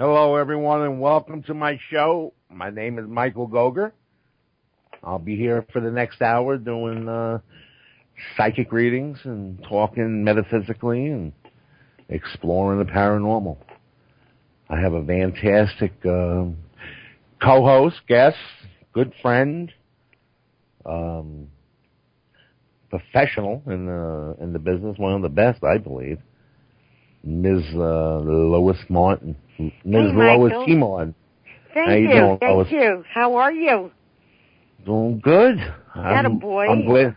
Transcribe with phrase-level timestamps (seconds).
[0.00, 2.32] Hello, everyone, and welcome to my show.
[2.48, 3.92] My name is Michael Gogger.
[5.04, 7.40] I'll be here for the next hour doing uh,
[8.34, 11.32] psychic readings and talking metaphysically and
[12.08, 13.58] exploring the paranormal.
[14.70, 16.46] I have a fantastic uh,
[17.42, 18.38] co-host, guest,
[18.94, 19.70] good friend,
[20.86, 21.48] um,
[22.88, 26.20] professional in the in the business, one of the best, I believe.
[27.22, 27.64] Ms.
[27.74, 29.72] Uh, Lois Martin, Ms.
[29.84, 30.52] Hey, Lois.
[30.66, 31.14] Timon.
[31.74, 32.14] Thank How you you.
[32.14, 32.70] doing, Thank Lois?
[32.70, 33.04] you.
[33.12, 33.90] How are you?
[34.84, 35.56] Doing good.
[35.94, 36.70] I'm, Attaboy.
[36.70, 37.16] I'm glad.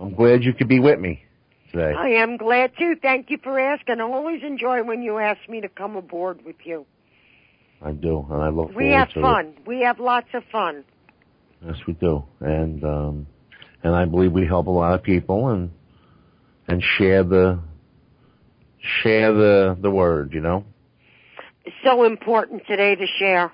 [0.00, 1.22] I'm glad you could be with me
[1.70, 1.92] today.
[1.96, 2.96] I am glad too.
[3.00, 4.00] Thank you for asking.
[4.00, 6.86] I always enjoy when you ask me to come aboard with you.
[7.84, 9.22] I do, and I look We have to it.
[9.22, 9.54] fun.
[9.66, 10.84] We have lots of fun.
[11.64, 13.26] Yes, we do, and um,
[13.84, 15.70] and I believe we help a lot of people and
[16.68, 17.60] and share the
[19.02, 20.32] share the the word.
[20.32, 20.64] You know.
[21.84, 23.52] So important today to share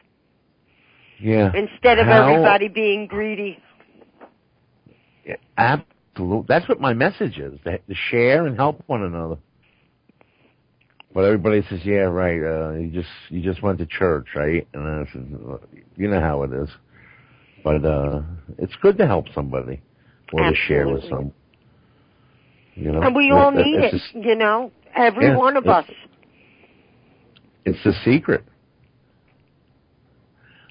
[1.21, 1.53] Yeah.
[1.55, 3.59] instead of How- everybody being greedy.
[5.27, 6.47] Yeah, Absolutely.
[6.49, 9.37] That's what my message is: to, to share and help one another.
[11.15, 12.43] But everybody says, "Yeah, right.
[12.43, 15.27] Uh, you just you just went to church, right?" And I said,
[15.97, 16.69] "You know how it is."
[17.65, 18.23] But uh,
[18.59, 19.81] it's good to help somebody
[20.33, 21.31] or to share with Absolutely.
[21.31, 21.33] some.
[22.85, 25.67] You know, And we all That- need it, just- you know, every Yeah, one of
[25.67, 25.85] us.
[27.65, 28.45] It's- the secret.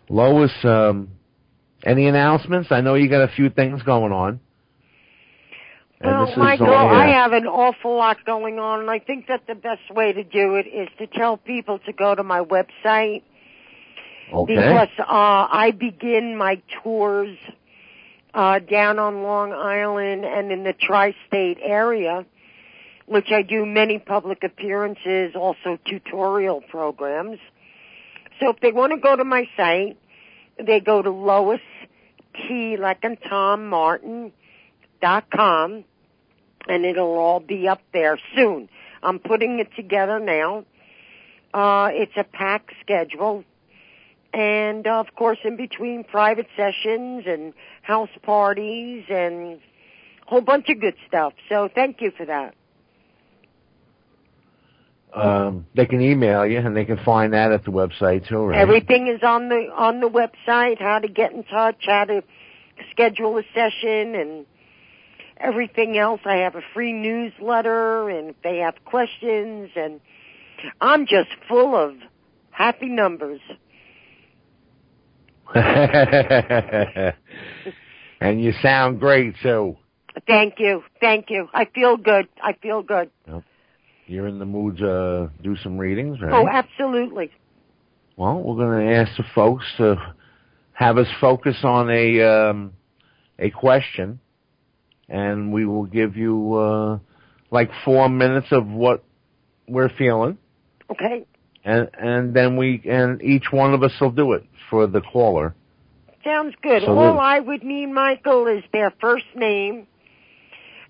[0.09, 1.09] Lois, um,
[1.85, 2.71] any announcements?
[2.71, 4.39] I know you got a few things going on.
[6.01, 9.55] Well, Michael, all- I have an awful lot going on, and I think that the
[9.55, 13.23] best way to do it is to tell people to go to my website
[14.31, 14.55] Okay.
[14.55, 17.35] because uh, I begin my tours
[18.33, 22.25] uh, down on Long Island and in the tri-state area,
[23.07, 27.39] which I do many public appearances, also tutorial programs.
[28.39, 29.97] So if they want to go to my site,
[30.63, 31.61] they go to Lois
[32.35, 32.77] T.
[32.77, 34.31] like in Tom Martin
[35.01, 35.83] dot com,
[36.67, 38.69] and it'll all be up there soon.
[39.01, 40.65] I'm putting it together now.
[41.53, 43.43] Uh, it's a packed schedule.
[44.33, 49.59] And uh, of course, in between private sessions and house parties and a
[50.27, 51.33] whole bunch of good stuff.
[51.49, 52.53] So thank you for that.
[55.17, 58.59] Um, they can email you, and they can find that at the website too, right?
[58.59, 60.79] Everything is on the on the website.
[60.79, 62.23] How to get in touch, how to
[62.91, 64.45] schedule a session, and
[65.37, 66.21] everything else.
[66.25, 69.99] I have a free newsletter, and if they have questions, and
[70.79, 71.95] I'm just full of
[72.51, 73.41] happy numbers.
[75.55, 77.13] and
[78.43, 79.77] you sound great too.
[80.27, 81.47] Thank you, thank you.
[81.53, 82.27] I feel good.
[82.41, 83.09] I feel good.
[84.07, 86.31] You're in the mood to do some readings, right?
[86.33, 87.29] Oh, absolutely.
[88.15, 89.95] Well, we're going to ask the folks to
[90.71, 92.73] have us focus on a um,
[93.37, 94.19] a question,
[95.09, 96.99] and we will give you uh,
[97.51, 99.03] like four minutes of what
[99.67, 100.37] we're feeling,
[100.89, 101.25] Okay.
[101.65, 105.53] and and then we and each one of us will do it for the caller.
[106.23, 106.83] Sounds good.
[106.83, 109.87] So All I would need, Michael, is their first name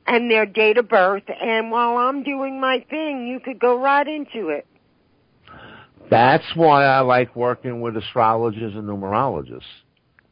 [0.08, 1.24] and their date of birth.
[1.28, 4.66] And while I'm doing my thing, you could go right into it.
[6.10, 9.62] That's why I like working with astrologers and numerologists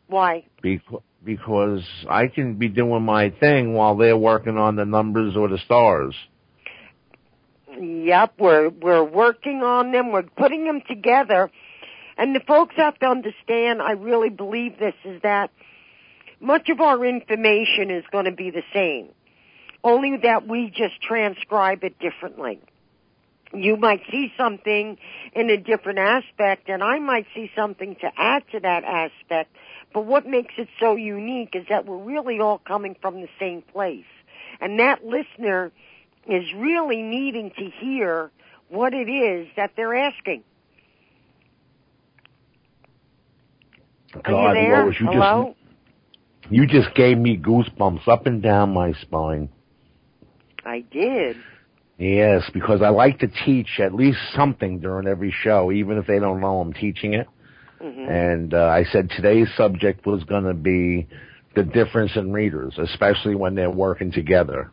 [0.07, 0.45] Why?
[0.61, 5.47] because because I can be doing my thing while they're working on the numbers or
[5.47, 6.15] the stars.
[7.77, 10.11] Yep, we're we're working on them.
[10.11, 11.51] We're putting them together.
[12.17, 15.51] And the folks have to understand, I really believe this, is that
[16.39, 19.09] much of our information is going to be the same.
[19.85, 22.59] Only that we just transcribe it differently.
[23.53, 24.97] You might see something
[25.33, 29.55] in a different aspect and I might see something to add to that aspect.
[29.93, 33.61] But what makes it so unique is that we're really all coming from the same
[33.61, 34.07] place.
[34.59, 35.71] And that listener
[36.27, 38.31] is really needing to hear
[38.69, 40.43] what it is that they're asking.
[44.25, 44.91] Are you there?
[44.91, 45.55] Hello?
[46.41, 49.49] just you just gave me goosebumps up and down my spine.
[50.65, 51.37] I did.
[51.97, 56.19] Yes, because I like to teach at least something during every show, even if they
[56.19, 57.27] don't know I'm teaching it.
[57.79, 61.07] hmm And uh, I said today's subject was going to be
[61.55, 64.71] the difference in readers, especially when they're working together.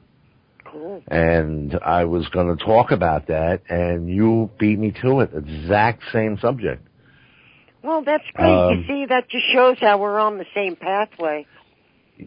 [0.64, 1.02] Cool.
[1.06, 5.30] And I was going to talk about that, and you beat me to it.
[5.34, 6.88] Exact same subject.
[7.84, 8.48] Well, that's great.
[8.48, 11.46] Um, you see, that just shows how we're on the same pathway.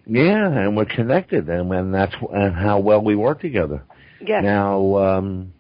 [0.06, 3.84] Yeah, and we're connected, and, and that's and how well we work together.
[4.20, 4.44] Yes.
[4.44, 5.54] Now, um,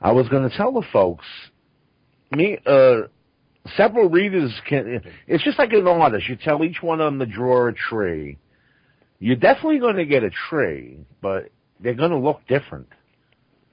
[0.00, 1.26] I was going to tell the folks
[2.30, 3.02] me, uh,
[3.76, 5.02] several readers can.
[5.26, 6.28] It's just like an artist.
[6.28, 8.38] You tell each one of them to draw a tree.
[9.18, 11.50] You're definitely going to get a tree, but
[11.80, 12.88] they're going to look different.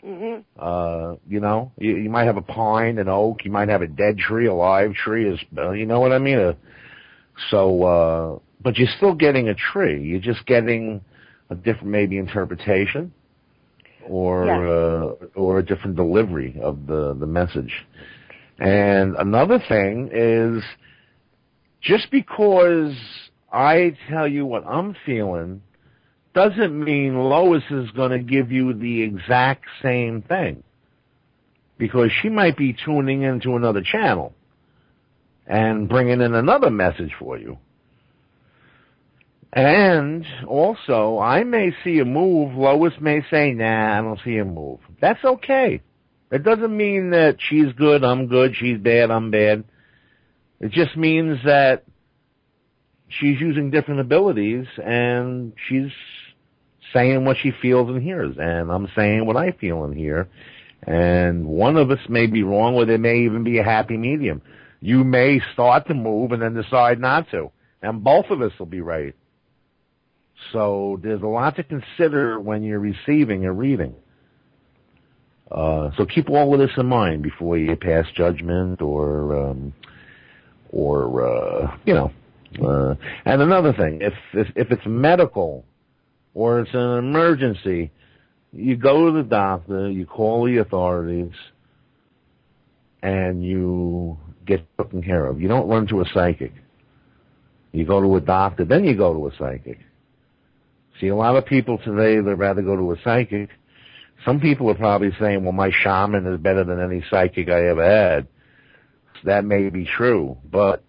[0.06, 0.44] Mhm.
[0.58, 3.88] Uh, you know, you, you might have a pine, an oak, you might have a
[3.88, 6.40] dead tree, a live tree, is you know what I mean?
[6.40, 6.54] Uh,
[7.50, 10.02] so, uh, but you're still getting a tree.
[10.02, 11.02] You're just getting
[11.50, 13.14] a different maybe interpretation,
[14.08, 17.74] or uh, or a different delivery of the the message.
[18.60, 20.64] And another thing is,
[21.82, 22.94] just because
[23.52, 25.62] I tell you what I'm feeling
[26.34, 30.64] doesn't mean Lois is going to give you the exact same thing.
[31.78, 34.34] Because she might be tuning into another channel
[35.48, 37.58] and bringing in another message for you.
[39.52, 44.46] And also, I may see a move, Lois may say, nah, I don't see a
[44.46, 44.80] move.
[45.02, 45.82] That's okay.
[46.32, 49.64] It doesn't mean that she's good, I'm good, she's bad, I'm bad.
[50.60, 51.86] It just means that
[53.08, 55.92] she's using different abilities and she's
[56.94, 60.28] saying what she feels and hears and I'm saying what I feel and hear
[60.84, 64.42] and one of us may be wrong or there may even be a happy medium.
[64.80, 67.52] You may start to move and then decide not to
[67.82, 69.16] and both of us will be right.
[70.52, 73.96] So there's a lot to consider when you're receiving a reading.
[75.52, 79.74] Uh, so keep all of this in mind before you pass judgment or, um,
[80.72, 82.12] or, uh, you know,
[82.64, 82.96] uh,
[83.26, 85.66] and another thing, if, if, if it's medical
[86.34, 87.92] or it's an emergency,
[88.52, 91.34] you go to the doctor, you call the authorities,
[93.02, 95.40] and you get taken care of.
[95.40, 96.54] You don't run to a psychic.
[97.72, 99.80] You go to a doctor, then you go to a psychic.
[101.00, 103.50] See, a lot of people today, they'd rather go to a psychic.
[104.26, 107.86] Some people are probably saying, well, my shaman is better than any psychic I ever
[107.86, 108.28] had.
[109.24, 110.84] That may be true, but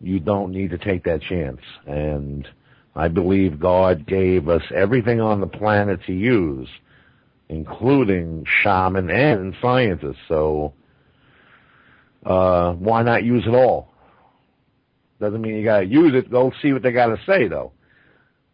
[0.00, 1.60] you don't need to take that chance.
[1.86, 2.46] And
[2.94, 6.68] I believe God gave us everything on the planet to use,
[7.48, 10.20] including shaman and scientists.
[10.28, 10.74] So,
[12.24, 13.88] uh, why not use it all?
[15.20, 16.30] Doesn't mean you gotta use it.
[16.30, 17.72] Go see what they gotta say though.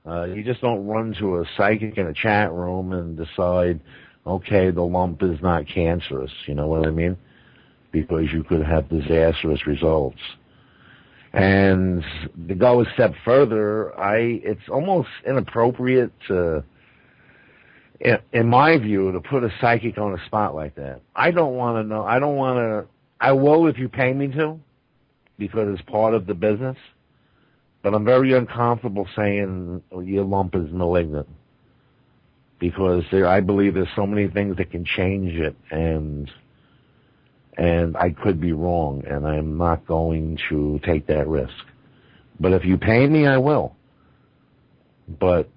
[0.09, 3.79] Uh, you just don't run to a psychic in a chat room and decide,
[4.27, 6.33] okay, the lump is not cancerous.
[6.47, 7.17] You know what I mean?
[7.93, 10.19] Because you could have disastrous results.
[11.35, 12.03] And
[12.49, 16.65] to go a step further, I it's almost inappropriate to,
[18.01, 21.03] in, in my view, to put a psychic on a spot like that.
[21.15, 22.03] I don't want to know.
[22.03, 22.87] I don't want to.
[23.21, 24.59] I will if you pay me to,
[25.39, 26.79] because it's part of the business.
[27.83, 31.29] But I'm very uncomfortable saying oh, your lump is malignant
[32.59, 36.31] because there, I believe there's so many things that can change it, and
[37.57, 41.53] and I could be wrong, and I'm not going to take that risk.
[42.39, 43.75] But if you pay me, I will.
[45.09, 45.49] But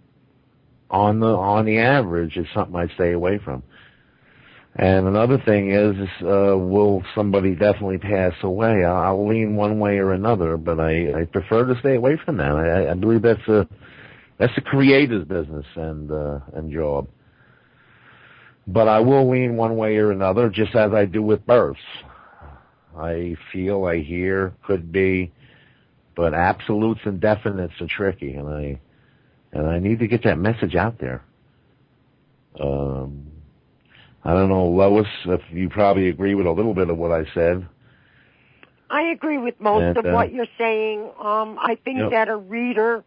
[0.90, 3.64] on the on the average, it's something I stay away from.
[4.76, 8.86] And another thing is, uh, will somebody definitely pass away?
[8.86, 12.52] I'll, lean one way or another, but I, I prefer to stay away from that.
[12.52, 13.68] I, I believe that's a
[14.38, 17.08] that's a creator's business and uh, and job.
[18.66, 21.80] But I will lean one way or another, just as I do with births.
[22.98, 25.32] I feel, I hear, could be,
[26.16, 28.80] but absolutes and definites are tricky, and I
[29.52, 31.24] and I need to get that message out there.
[32.60, 33.31] Um,
[34.24, 37.26] I don't know, Lois, if you probably agree with a little bit of what I
[37.34, 37.68] said.
[38.90, 41.02] I agree with most And, of uh, what you're saying.
[41.20, 42.12] Um, I think Yep.
[42.12, 43.04] that a reader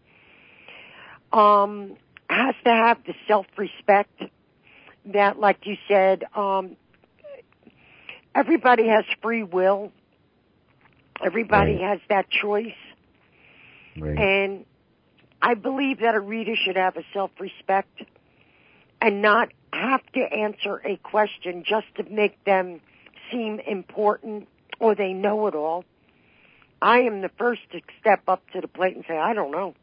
[1.33, 1.97] um,
[2.29, 4.23] has to have the self-respect
[5.07, 6.77] that, like you said, um,
[8.35, 9.93] everybody has free will.
[11.25, 11.81] Everybody Right.
[11.83, 12.75] has that choice.
[13.99, 14.19] Right.
[14.19, 14.65] And
[15.41, 18.03] I believe that a reader should have a self-respect
[19.01, 22.81] and not have to answer a question just to make them
[23.31, 25.85] seem important or they know it all.
[26.81, 29.75] I am the first to step up to the plate and say, I don't know.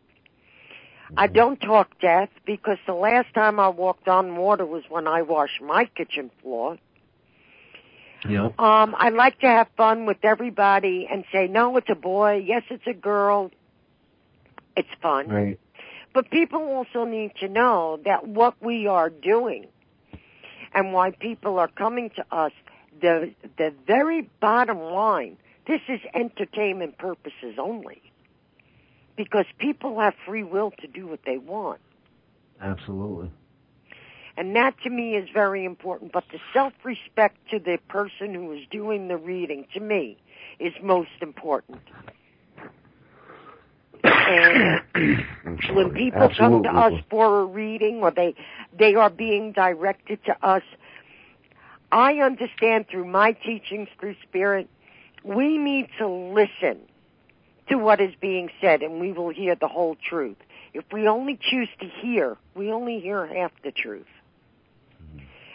[1.17, 5.24] I don't talk death because the last time I walked on water was when I
[5.24, 6.77] washed my kitchen floor.
[8.27, 8.45] Yeah.
[8.57, 12.43] Um, I like to have fun with everybody and say, no, it's a boy.
[12.45, 13.51] Yes, it's a girl.
[14.77, 15.27] It's fun.
[15.27, 15.60] Right.
[16.13, 19.67] But people also need to know that what we are doing
[20.73, 22.51] and why people are coming to us,
[23.01, 25.37] the, the very bottom line,
[25.67, 28.01] this is entertainment purposes only.
[29.15, 31.79] Because people have free will to do what they want.
[32.61, 33.31] Absolutely.
[34.37, 36.11] And that to me is very important.
[36.11, 40.17] But the self-respect to the person who is doing the reading, to me,
[40.59, 41.81] is most important.
[45.73, 48.35] When people come to us for a reading or they
[48.77, 50.63] they are being directed to us,
[51.91, 54.69] I understand through my teachings through spirit,
[55.23, 56.79] we need to listen
[57.69, 60.38] to what is being said and we will hear the whole truth.
[60.73, 64.07] If we only choose to hear, we only hear half the truth.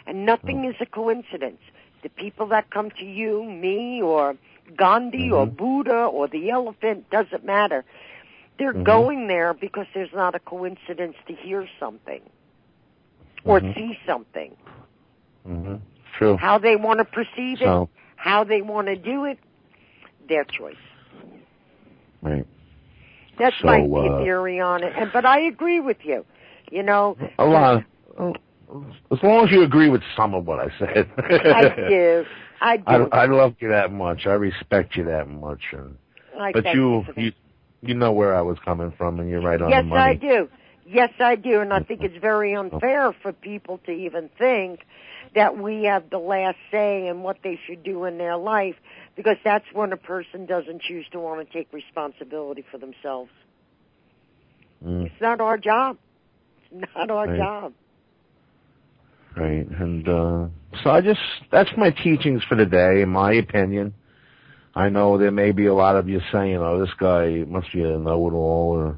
[0.05, 1.59] And nothing is a coincidence.
[2.03, 4.35] The people that come to you, me, or
[4.77, 5.33] Gandhi, mm-hmm.
[5.33, 7.83] or Buddha, or the elephant, doesn't matter.
[8.57, 8.83] They're mm-hmm.
[8.83, 12.21] going there because there's not a coincidence to hear something
[13.43, 13.79] or mm-hmm.
[13.79, 14.55] see something.
[15.47, 15.75] Mm-hmm.
[16.17, 16.37] True.
[16.37, 19.37] How they want to perceive so, it, how they want to do it,
[20.27, 20.75] their choice.
[22.21, 22.45] Right.
[23.37, 24.93] That's so, my uh, theory on it.
[24.97, 26.25] And but I agree with you.
[26.71, 27.83] You know, a lot.
[28.19, 31.09] As long as you agree with some of what I said.
[31.17, 32.25] I do.
[32.59, 32.83] I do.
[32.87, 34.25] I, I love you that much.
[34.25, 35.61] I respect you that much.
[35.71, 35.97] And,
[36.37, 37.31] I but you, you,
[37.81, 39.75] you, know where I was coming from, and you're right on that.
[39.77, 40.01] yes, the money.
[40.01, 40.49] I do.
[40.89, 44.81] Yes, I do, and I think it's very unfair for people to even think
[45.35, 48.75] that we have the last say in what they should do in their life,
[49.15, 53.29] because that's when a person doesn't choose to want to take responsibility for themselves.
[54.85, 55.07] Mm.
[55.07, 55.97] It's not our job.
[56.71, 57.37] It's not our Right.
[57.37, 57.73] job.
[59.35, 59.67] Right.
[59.67, 60.47] And uh
[60.83, 61.19] so I just
[61.51, 63.93] that's my teachings for the day, in my opinion.
[64.77, 67.81] I know there may be a lot of you saying, "Oh, this guy must be
[67.83, 68.97] a know-it-all," or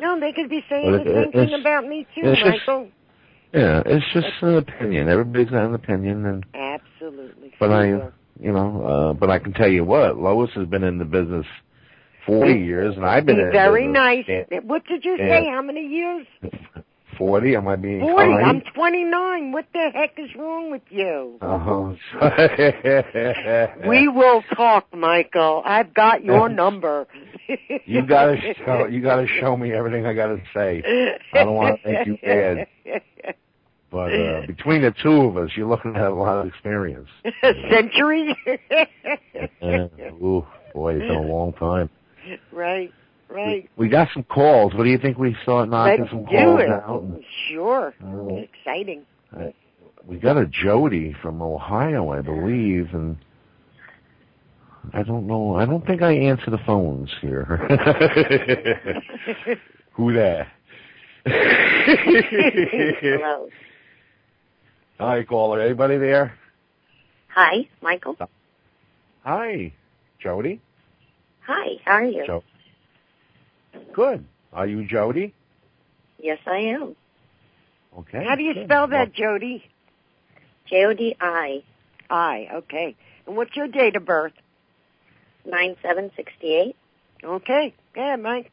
[0.00, 2.88] No, they could be saying the same thing about me too, it's just- Michael.
[3.52, 5.08] yeah, it's just an opinion.
[5.08, 7.52] Everybody's got an opinion, and Absolutely.
[7.58, 7.86] but I,
[8.40, 11.46] you know, uh but I can tell you what, Lois has been in the business
[12.24, 14.26] forty years, and I've been in the very nice.
[14.62, 15.46] What did you say?
[15.46, 16.26] How many years?
[17.18, 17.56] Forty?
[17.56, 18.14] Am I being 40.
[18.16, 18.44] kind?
[18.44, 19.52] I'm 29.
[19.52, 21.38] What the heck is wrong with you?
[21.42, 21.96] Oh.
[23.88, 25.62] We will talk, Michael.
[25.64, 27.06] I've got your number.
[27.86, 30.82] you gotta show you gotta show me everything I gotta say.
[31.32, 32.66] I don't want to make you mad.
[33.90, 37.08] But uh, between the two of us, you're looking at a lot of experience.
[37.42, 38.36] A century?
[39.62, 39.88] Uh,
[40.22, 41.88] ooh, boy, it's been a long time.
[42.52, 42.92] right,
[43.36, 43.68] right.
[43.76, 44.74] We got some calls.
[44.74, 46.68] What do you think we saw knocking Let's some calls it.
[46.70, 47.04] out?
[47.48, 47.94] Sure.
[48.00, 49.02] It's exciting.
[50.06, 53.16] we got a Jody from Ohio, I believe, and
[54.92, 55.56] I don't know.
[55.56, 57.44] I don't think I answer the phones here.
[59.92, 60.48] Who that?
[61.24, 63.48] Hello.
[64.98, 65.60] Hi, caller.
[65.60, 66.38] Anybody there?
[67.34, 68.16] Hi, Michael.
[69.24, 69.72] Hi,
[70.20, 70.60] Jody.
[71.46, 72.26] Hi, how are you?
[72.26, 72.42] Jo-
[73.92, 74.24] Good.
[74.52, 75.34] Are you Jody?
[76.18, 76.96] Yes, I am.
[77.98, 78.24] Okay.
[78.24, 78.66] How do you good.
[78.66, 79.64] spell that, Jody?
[80.68, 81.62] J O D I
[82.10, 82.48] I.
[82.54, 82.96] Okay.
[83.26, 84.32] And what's your date of birth?
[85.44, 86.76] nine seven sixty eight.
[87.22, 87.74] Okay.
[87.96, 88.50] Yeah, Mike.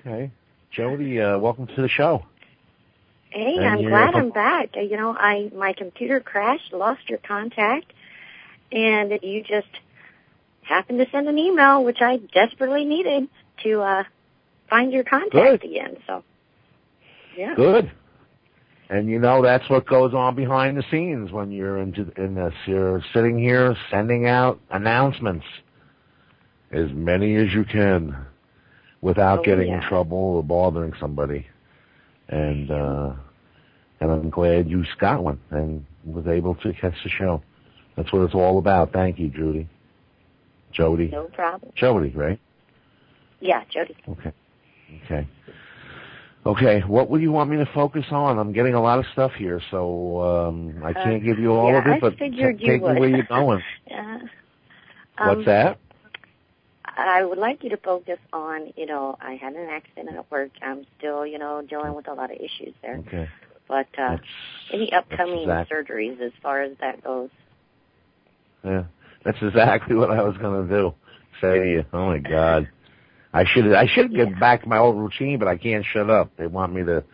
[0.00, 0.30] Okay.
[0.70, 2.24] Jody, uh, welcome to the show.
[3.30, 4.70] Hey, And I'm glad I'm back.
[4.76, 7.92] Uh, You know, I my computer crashed, lost your contact,
[8.72, 9.68] and you just
[10.62, 13.28] happened to send an email, which I desperately needed
[13.64, 14.04] to uh
[14.68, 15.96] find your contact again.
[16.06, 16.22] So,
[17.36, 17.54] yeah.
[17.54, 17.90] Good.
[18.88, 22.54] And you know that's what goes on behind the scenes when you're into in this.
[22.66, 25.44] You're sitting here sending out announcements,
[26.70, 28.16] as many as you can,
[29.00, 31.46] without Oh, getting in trouble or bothering somebody.
[32.28, 33.12] And uh
[34.00, 37.42] and I'm glad you got one and was able to catch the show.
[37.96, 38.92] That's what it's all about.
[38.92, 39.68] Thank you, Judy.
[40.72, 41.08] Jody.
[41.08, 41.72] No problem.
[41.74, 42.38] Jody, right?
[43.40, 43.96] Yeah, Jody.
[44.08, 44.32] Okay.
[45.04, 45.28] Okay.
[46.46, 48.38] Okay, what would you want me to focus on?
[48.38, 51.72] I'm getting a lot of stuff here, so um I can't give you all Uh,
[51.72, 52.98] yeah, of it, I but t- take me would.
[52.98, 53.62] where you're going.
[53.88, 54.18] Yeah.
[55.18, 55.78] What's Um, that?
[56.84, 60.50] I would like you to focus on, you know, I had an accident at work.
[60.62, 62.96] I'm still, you know, dealing with a lot of issues there.
[63.08, 63.28] Okay.
[63.68, 64.22] But uh That's
[64.72, 67.30] any upcoming surgeries as far as that goes?
[68.64, 68.84] yeah.
[69.24, 70.94] That's exactly what I was gonna do.
[71.40, 72.68] Say to you, oh my God.
[73.36, 74.38] I should I should get Yeah.
[74.38, 76.30] back to my old routine, but I can't shut up.
[76.36, 77.04] They want me to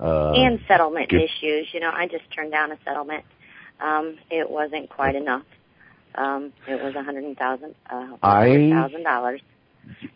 [0.00, 1.72] uh and settlement get- issues.
[1.72, 3.24] You know, I just turned down a settlement.
[3.80, 5.42] Um, it wasn't quite enough.
[6.16, 9.40] Um, it was a hundred thousand, uh, I- thousand dollars,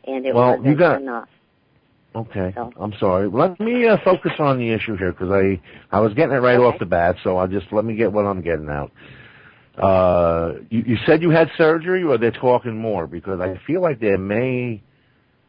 [0.07, 1.28] and it Well, wasn't you got- enough.
[2.17, 3.28] Okay, So- I'm sorry.
[3.28, 5.61] Let me uh, focus on the issue here because I
[5.97, 6.64] I was getting it right Okay.
[6.67, 8.90] off the bat, so I'll just let me get what I'm getting out.
[9.76, 14.00] Uh, you, you said you had surgery, or they're talking more because I feel like
[14.00, 14.83] there may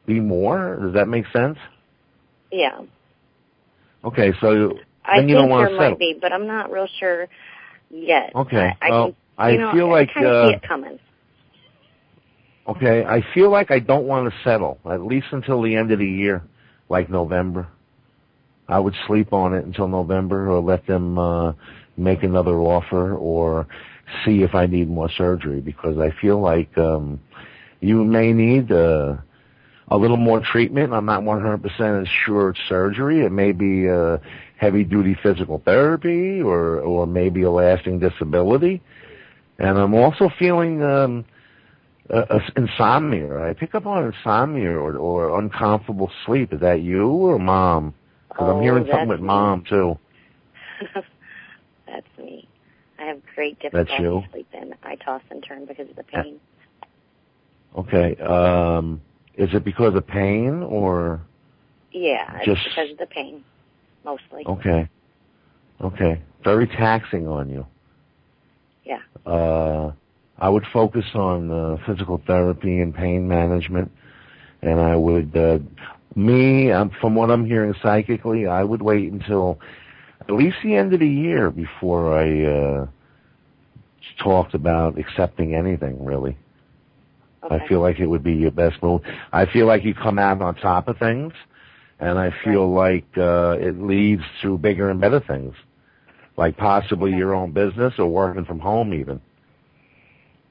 [0.10, 0.78] be more.
[0.82, 1.58] Does that make sense?
[2.52, 2.82] Yeah.
[4.04, 4.74] Okay, so
[5.06, 5.90] I you think don't want there to settle.
[5.92, 7.28] might be, but I'm not real sure
[7.90, 8.32] yet.
[8.36, 8.70] Okay.
[8.82, 11.00] I, I well, can, I know, feel like I kind of uh, see it coming.
[12.68, 13.06] okay.
[13.06, 16.06] I feel like I don't want to settle at least until the end of the
[16.08, 16.44] year,
[16.90, 17.68] like November.
[18.68, 21.54] I would sleep on it until November, or let them uh,
[21.98, 23.68] make another offer, or
[24.26, 27.20] see if I need more surgery because I feel like um,
[27.80, 29.18] you may need uh,
[29.92, 30.94] a little more treatment.
[30.94, 33.26] I'm not 100% sure it's surgery.
[33.26, 34.18] It may be uh,
[34.58, 38.82] heavy duty physical therapy or or maybe a lasting disability.
[39.58, 41.26] And I'm also feeling um,
[42.10, 43.38] uh, uh, insomnia.
[43.40, 46.54] I pick up on insomnia or, or uncomfortable sleep.
[46.54, 47.94] Is that you or mom?
[48.30, 49.28] Because oh, I'm hearing something with me.
[49.28, 49.98] mom too.
[51.86, 52.48] that's me.
[53.00, 54.74] I have great difficulty sleeping.
[54.84, 56.40] I toss and turn because of the pain.
[57.78, 58.16] Okay.
[58.18, 59.02] Um,
[59.40, 61.22] is it because of pain or?
[61.92, 63.44] Yeah, it's Just- because of the pain,
[64.06, 64.44] mostly.
[64.46, 64.88] Okay.
[65.82, 66.22] Okay.
[66.44, 67.66] Very taxing on you.
[68.84, 69.00] Yeah.
[69.26, 69.92] Uh,
[70.38, 73.92] I would focus on uh, physical therapy and pain management,
[74.62, 75.60] and I would, uh,
[76.16, 79.60] me, um, from what I'm hearing psychically, I would wait until
[80.22, 82.88] at least the end of the year before I uh,
[84.22, 86.04] talked about accepting anything.
[86.04, 86.38] Really,
[87.44, 87.56] Okay.
[87.56, 89.02] I feel like it would be your best move.
[89.32, 91.34] I feel like you come out on top of things,
[92.00, 95.54] and I feel like uh, it leads to bigger and better things,
[96.38, 97.18] like possibly Okay.
[97.18, 99.22] your own business or working from home even.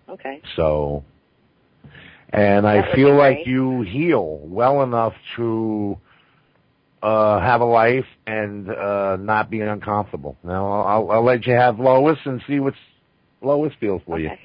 [0.08, 0.40] Okay.
[0.56, 1.04] So,
[2.30, 5.98] and That I feel like you heal well enough to
[7.00, 10.36] uh have a life and uh not be uncomfortable.
[10.42, 12.74] Now I'll, I'll let you have Lois and see what
[13.40, 14.28] Lois feels for you.
[14.28, 14.40] Okay.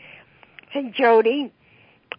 [0.70, 1.52] Hey, Jody.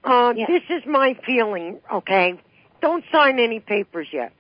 [0.04, 0.46] Uh, Yeah.
[0.46, 2.38] This is my feeling, okay?
[2.80, 4.32] Don't sign any papers yet.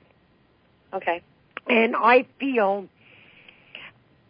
[0.92, 1.22] Okay.
[1.66, 2.86] And I feel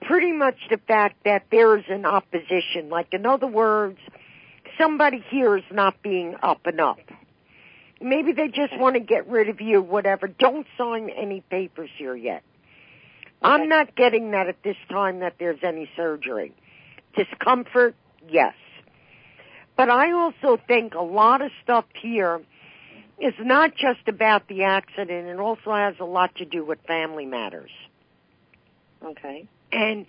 [0.02, 2.88] pretty much the fact that there is an opposition.
[2.88, 3.98] Like, in other words,
[4.78, 6.98] somebody here is not being up and up.
[8.00, 10.28] Maybe they just want to get rid of you, whatever.
[10.28, 12.42] Don't sign any papers here yet.
[13.42, 16.52] I'm not getting that at this time that there's any surgery.
[17.16, 17.94] Discomfort,
[18.28, 18.54] yes.
[19.76, 22.40] But I also think a lot of stuff here
[23.18, 25.28] is not just about the accident.
[25.28, 27.70] It also has a lot to do with family matters.
[29.04, 29.46] Okay.
[29.72, 30.06] And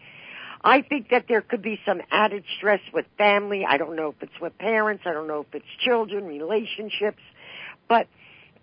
[0.63, 3.65] I think that there could be some added stress with family.
[3.67, 5.04] I don't know if it's with parents.
[5.06, 7.21] I don't know if it's children, relationships.
[7.88, 8.08] But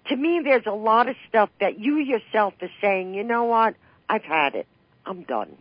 [0.08, 3.74] to me, there's a lot of stuff that you yourself is saying, you know what?
[4.08, 4.66] I've had it.
[5.06, 5.56] I'm done.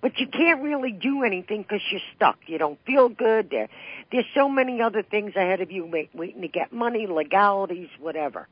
[0.00, 2.38] But you can't really do anything because you're stuck.
[2.46, 3.50] You don't feel good.
[3.50, 3.68] There,
[4.12, 5.84] there's so many other things ahead of you
[6.14, 8.46] waiting to get money, legalities, whatever.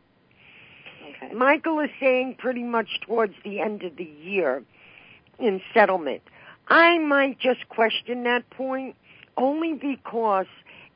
[1.09, 1.33] Okay.
[1.35, 4.65] Michael is saying pretty much towards the end of the year
[5.39, 6.23] in settlement.
[6.69, 8.97] I might just question that point
[9.37, 10.47] only because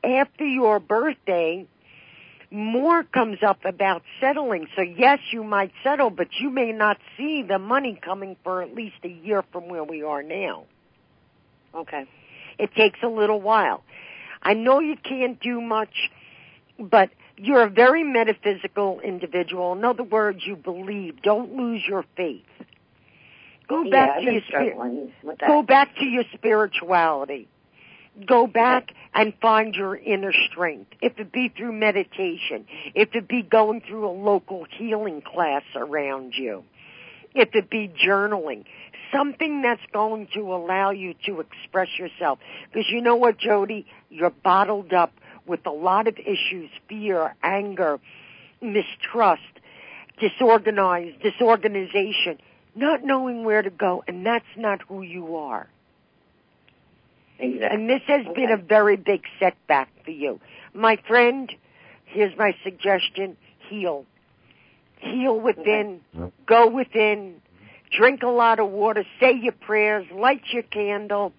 [0.03, 1.65] after your birthday,
[2.51, 4.67] more comes up about settling.
[4.75, 8.75] So yes, you might settle, but you may not see the money coming for at
[8.75, 10.65] least a year from where we are now.
[11.73, 12.05] Okay.
[12.59, 13.83] It takes a little while.
[14.43, 16.11] I know you can't do much,
[16.77, 19.73] but you're a very metaphysical individual.
[19.73, 21.21] In other words, you believe.
[21.21, 22.43] Don't lose your faith.
[23.67, 24.41] Go yeah, back I've to your
[25.39, 25.47] that.
[25.47, 27.47] Go back to your spirituality.
[28.27, 30.91] Go back and find your inner strength.
[31.01, 36.33] If it be through meditation, if it be going through a local healing class around
[36.35, 36.63] you,
[37.33, 38.65] if it be journaling,
[39.13, 42.39] something that's going to allow you to express yourself.
[42.71, 43.85] Because you know what, Jody?
[44.09, 45.13] You're bottled up
[45.45, 47.99] with a lot of issues, fear, anger,
[48.61, 49.41] mistrust,
[50.19, 52.39] disorganized, disorganization,
[52.75, 55.67] not knowing where to go, and that's not who you are.
[57.41, 57.67] Exactly.
[57.77, 60.39] And this has been a very big setback for you.
[60.73, 61.51] My friend,
[62.05, 63.35] here's my suggestion,
[63.69, 64.05] heal.
[64.99, 66.31] Heal within, Okay.
[66.45, 67.41] go within,
[67.91, 71.33] drink a lot of water, say your prayers, light your candle,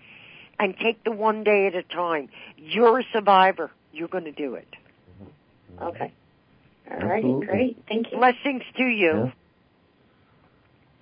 [0.58, 2.28] and take the one day at a time.
[2.56, 3.70] You're a survivor.
[3.92, 4.68] You're going to do it.
[5.22, 5.84] Mm-hmm.
[5.84, 6.12] Okay.
[6.90, 7.46] All righty.
[7.46, 7.82] Great.
[7.88, 8.18] Thank you.
[8.18, 9.12] Blessings to you.
[9.24, 9.32] Yeah.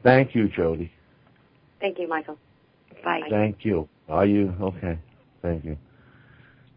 [0.03, 0.93] Thank you, Jody.
[1.81, 2.39] Thank you, Michael.
[3.05, 3.23] Bye.
[3.31, 3.89] Thank you.
[4.11, 4.99] Are you okay?
[5.43, 5.77] Thank you.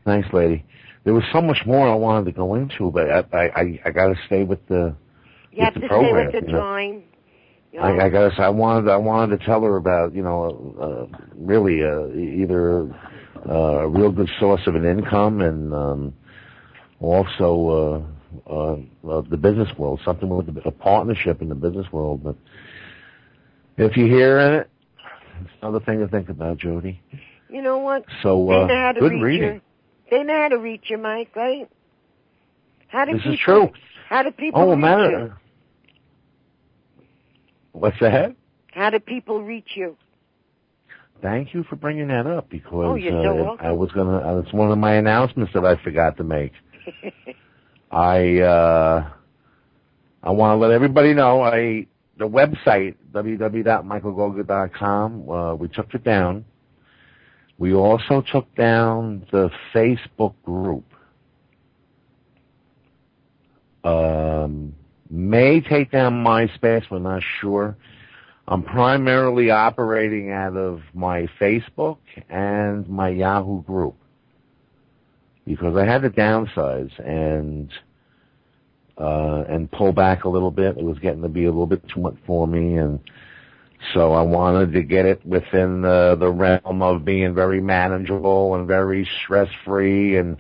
[0.06, 0.66] Thanks, lady.
[1.04, 4.08] There was so much more I wanted to go into, but I I I, got
[4.08, 4.96] to stay with the.
[5.52, 6.60] You have the to program, stay with the you know.
[6.60, 7.04] time.
[7.72, 7.86] You know.
[7.86, 11.84] I, I guess I wanted I wanted to tell her about you know uh, really
[11.84, 12.94] uh, either
[13.50, 16.14] uh, a real good source of an income and um,
[17.00, 18.06] also
[18.48, 18.74] uh, uh,
[19.10, 22.24] uh, the business world, something with a partnership in the business world.
[22.24, 22.36] But
[23.78, 24.70] If you hear it,
[25.62, 27.02] another thing to think about, Jody.
[27.50, 28.06] You know what?
[28.24, 29.54] So, they uh, know how to good reach reading.
[29.56, 29.62] you.
[30.12, 31.70] They know how to reach you, Mike, right?
[32.88, 33.70] How do This people, is true.
[34.10, 34.82] How do people Oh, reach you?
[34.82, 35.38] matter.
[37.72, 38.36] What's that?
[38.72, 39.98] How do people reach you?
[41.22, 43.66] Thank you for bringing that up because Oh, you're so uh, welcome.
[43.66, 44.18] I was gonna.
[44.18, 46.52] Uh, it's one of my announcements that I forgot to make.
[47.92, 49.10] I uh,
[50.22, 51.42] I want to let everybody know.
[51.42, 55.30] I the website www.michaelgogger.com.
[55.30, 56.46] Uh, we took it down.
[57.58, 60.86] We also took down the Facebook group.
[63.84, 64.76] Um,
[65.10, 66.90] may take down MySpace.
[66.90, 67.76] We're not sure.
[68.48, 72.00] I'm primarily operating out of my Facebook
[72.30, 73.96] and my Yahoo group
[75.46, 77.72] because I had to downsize and
[78.98, 80.78] uh, and pull back a little bit.
[80.78, 83.00] It was getting to be a little bit too much for me, and
[83.94, 88.68] so I wanted to get it within the, the realm of being very manageable and
[88.68, 90.18] very stress free.
[90.18, 90.38] And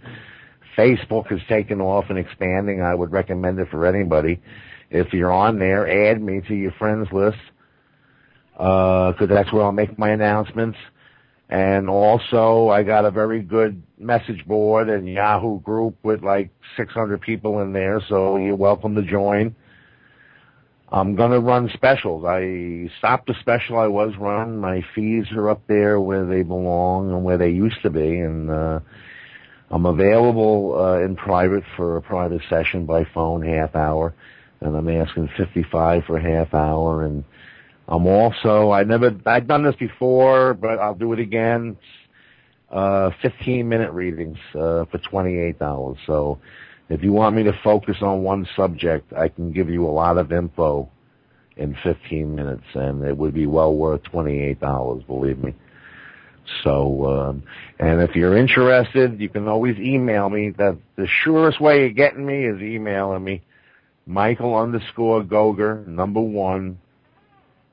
[0.77, 2.81] Facebook has taken off and expanding.
[2.81, 4.41] I would recommend it for anybody.
[4.89, 7.39] If you're on there, add me to your friends list
[8.53, 10.77] because that's where I'll make my announcements.
[11.53, 17.21] And also, I got a very good message board and Yahoo group with like 600
[17.21, 19.55] people in there, so you're welcome to join.
[20.91, 22.25] I'm gonna run specials.
[22.25, 24.57] I stopped the special I was running.
[24.57, 28.49] My fees are up there where they belong and where they used to be, and
[28.49, 28.79] uh,
[29.69, 34.15] I'm available uh, in private for a private session by phone, half hour,
[34.59, 37.23] and I'm asking 55 for half hour, and
[37.87, 41.77] I'm also I never I've done this before, but I'll do it again.
[42.69, 45.95] Uh, 15 minute readings uh, for $28.
[46.07, 46.39] So
[46.89, 50.17] if you want me to focus on one subject, I can give you a lot
[50.17, 50.89] of info
[51.55, 55.05] in 15 minutes, and it would be well worth $28.
[55.05, 55.53] Believe me.
[56.63, 57.43] So, um,
[57.79, 60.49] and if you're interested, you can always email me.
[60.57, 63.43] That the surest way of getting me is emailing me,
[64.05, 66.79] Michael underscore Gogger number one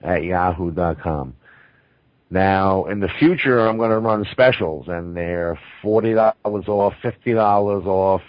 [0.03, 1.35] at yahoo.com.
[2.31, 7.33] Now, in the future, I'm going to run specials, and they're forty dollars off, fifty
[7.33, 8.23] dollars off,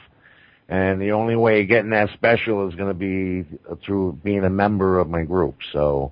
[0.68, 3.46] and the only way of getting that special is going to be
[3.86, 5.58] through being a member of my group.
[5.72, 6.12] So,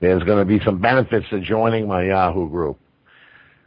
[0.00, 2.78] there's going to be some benefits to joining my Yahoo group.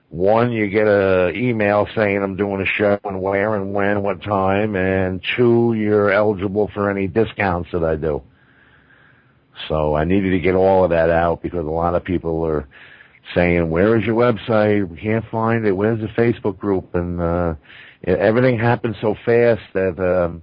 [0.10, 4.21] One, you get a email saying I'm doing a show and where and when, what
[4.21, 8.21] time, and two, you're eligible for any discounts that I do.
[9.68, 12.68] So I needed to get all of that out because a lot of people are
[13.36, 14.88] saying, "Where is your website?
[14.88, 15.72] We can't find it.
[15.72, 17.56] Where's the Facebook group?" And uh,
[18.06, 20.42] everything happened so fast that um,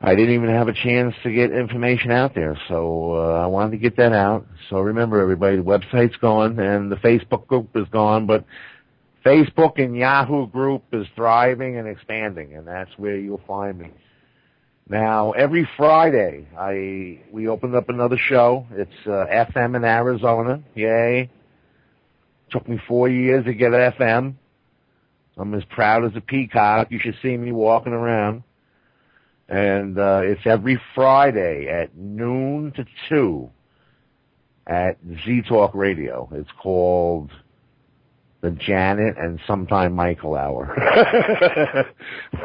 [0.00, 2.58] I didn't even have a chance to get information out there.
[2.68, 4.46] So uh, I wanted to get that out.
[4.68, 8.44] So remember, everybody, the website's gone and the Facebook group is gone, but
[9.24, 13.90] Facebook and Yahoo group is thriving and expanding, and that's where you'll find me.
[14.88, 18.66] Now, every Friday, I we opened up another show.
[18.70, 20.62] It's uh, FM in Arizona.
[20.76, 21.28] Yay!
[22.50, 24.34] Took me four years to get FM.
[25.36, 26.92] I'm as proud as a peacock.
[26.92, 28.44] You should see me walking around.
[29.48, 33.50] And uh, it's every Friday at noon to two
[34.68, 36.28] at Z Talk Radio.
[36.32, 37.30] It's called
[38.46, 40.72] the Janet and sometime Michael Hour.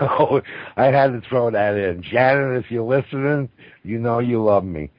[0.02, 0.42] oh,
[0.76, 2.02] I had to throw that in.
[2.02, 3.50] Janet, if you're listening,
[3.84, 4.90] you know you love me.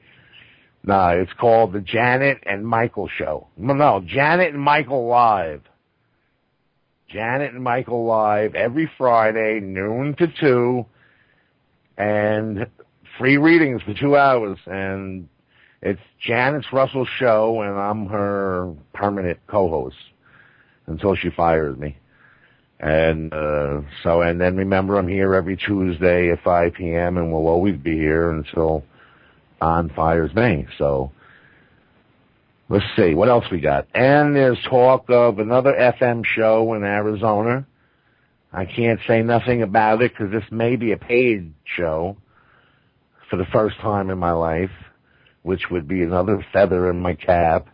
[0.85, 3.47] No, it's called the Janet and Michael Show.
[3.57, 5.63] No, no, Janet and Michael Live.
[7.09, 10.85] Janet and Michael Live every Friday, noon to two,
[11.97, 12.65] and
[13.17, 14.57] free readings for two hours.
[14.67, 15.27] And
[15.81, 19.97] it's Janet's Russell show, and I'm her permanent co-host
[20.87, 21.97] until she fires me.
[22.79, 27.17] And uh so and then remember I'm here every Tuesday at 5 p.m.
[27.17, 28.83] and we'll always be here until
[29.61, 30.67] on fires me.
[30.77, 31.11] So
[32.69, 33.87] let's see what else we got.
[33.93, 37.65] And there's talk of another FM show in Arizona.
[38.51, 42.17] I can't say nothing about it because this may be a paid show
[43.29, 44.69] for the first time in my life,
[45.41, 47.67] which would be another feather in my cap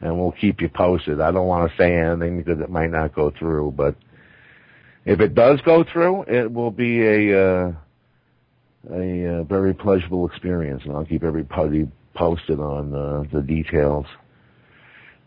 [0.00, 1.20] and we'll keep you posted.
[1.20, 3.96] I don't want to say anything because it might not go through, but
[5.04, 7.72] if it does go through, it will be a uh,
[8.90, 14.06] a uh, very pleasurable experience, and I'll keep everybody posted on uh, the details.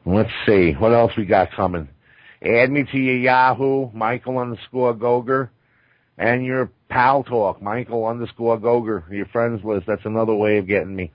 [0.05, 1.88] Let's see what else we got coming.
[2.41, 5.49] Add me to your Yahoo, Michael underscore Gogger,
[6.17, 9.88] and your Paltalk, Michael underscore Gogger, your friends list.
[9.88, 11.12] That's another way of getting me.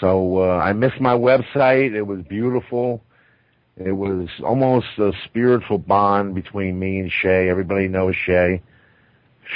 [0.00, 1.94] So uh, I missed my website.
[1.94, 3.02] It was beautiful.
[3.76, 7.48] It was almost a spiritual bond between me and Shay.
[7.48, 8.62] Everybody knows Shay.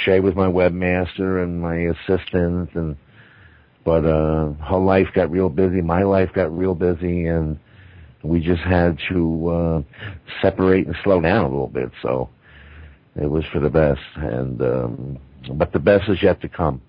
[0.03, 2.97] Shay was my webmaster and my assistant, and
[3.83, 5.81] but uh, her life got real busy.
[5.81, 7.59] My life got real busy, and
[8.23, 9.81] we just had to uh,
[10.41, 11.91] separate and slow down a little bit.
[12.01, 12.29] So
[13.15, 15.19] it was for the best, and um,
[15.53, 16.81] but the best is yet to come.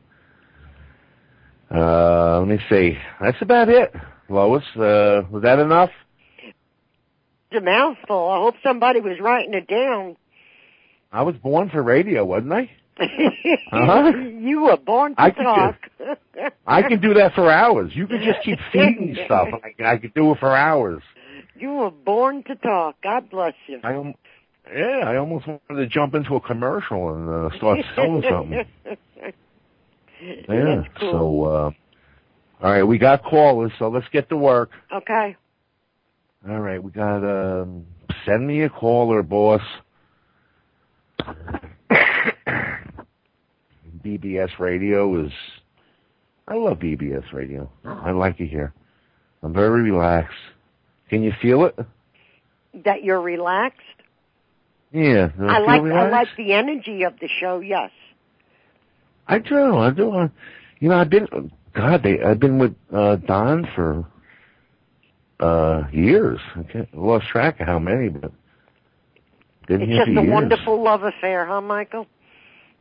[1.70, 2.96] Uh, let me see.
[3.20, 3.92] That's about it,
[4.28, 4.62] Lois.
[4.76, 5.90] Uh, was that enough?
[6.42, 8.28] It's a mouthful.
[8.28, 10.16] I hope somebody was writing it down.
[11.12, 12.70] I was born for radio, wasn't I?
[13.72, 14.16] Uh-huh.
[14.16, 15.76] you were born to I talk.
[16.66, 17.92] I can do that for hours.
[17.94, 19.48] You could just keep feeding me stuff.
[19.62, 21.02] I, I could do it for hours.
[21.58, 22.96] You were born to talk.
[23.02, 23.80] God bless you.
[23.82, 24.14] I am.
[24.74, 28.64] Yeah, I almost wanted to jump into a commercial and uh, start selling something.
[30.48, 30.82] Yeah.
[30.98, 31.12] Cool.
[31.12, 31.70] So, uh,
[32.62, 34.70] all right, we got callers, so let's get to work.
[34.92, 35.36] Okay.
[36.48, 37.84] All right, we got um,
[38.24, 39.60] send me a caller, boss.
[44.04, 45.32] BBS Radio is.
[46.48, 47.70] I love BBS Radio.
[47.84, 48.72] I like it here.
[49.42, 50.36] I'm very relaxed.
[51.10, 51.76] Can you feel it?
[52.84, 53.80] That you're relaxed.
[54.92, 55.30] Yeah.
[55.40, 57.60] I like I like the energy of the show.
[57.60, 57.90] Yes.
[59.28, 59.76] I do.
[59.78, 60.12] I do.
[60.12, 60.30] I,
[60.80, 61.50] you know, I've been.
[61.74, 64.04] God, they, I've been with uh, Don for
[65.40, 66.40] uh years.
[66.54, 68.32] I can't, lost track of how many, but
[69.68, 70.32] been It's here just for a years.
[70.32, 72.06] wonderful love affair, huh, Michael?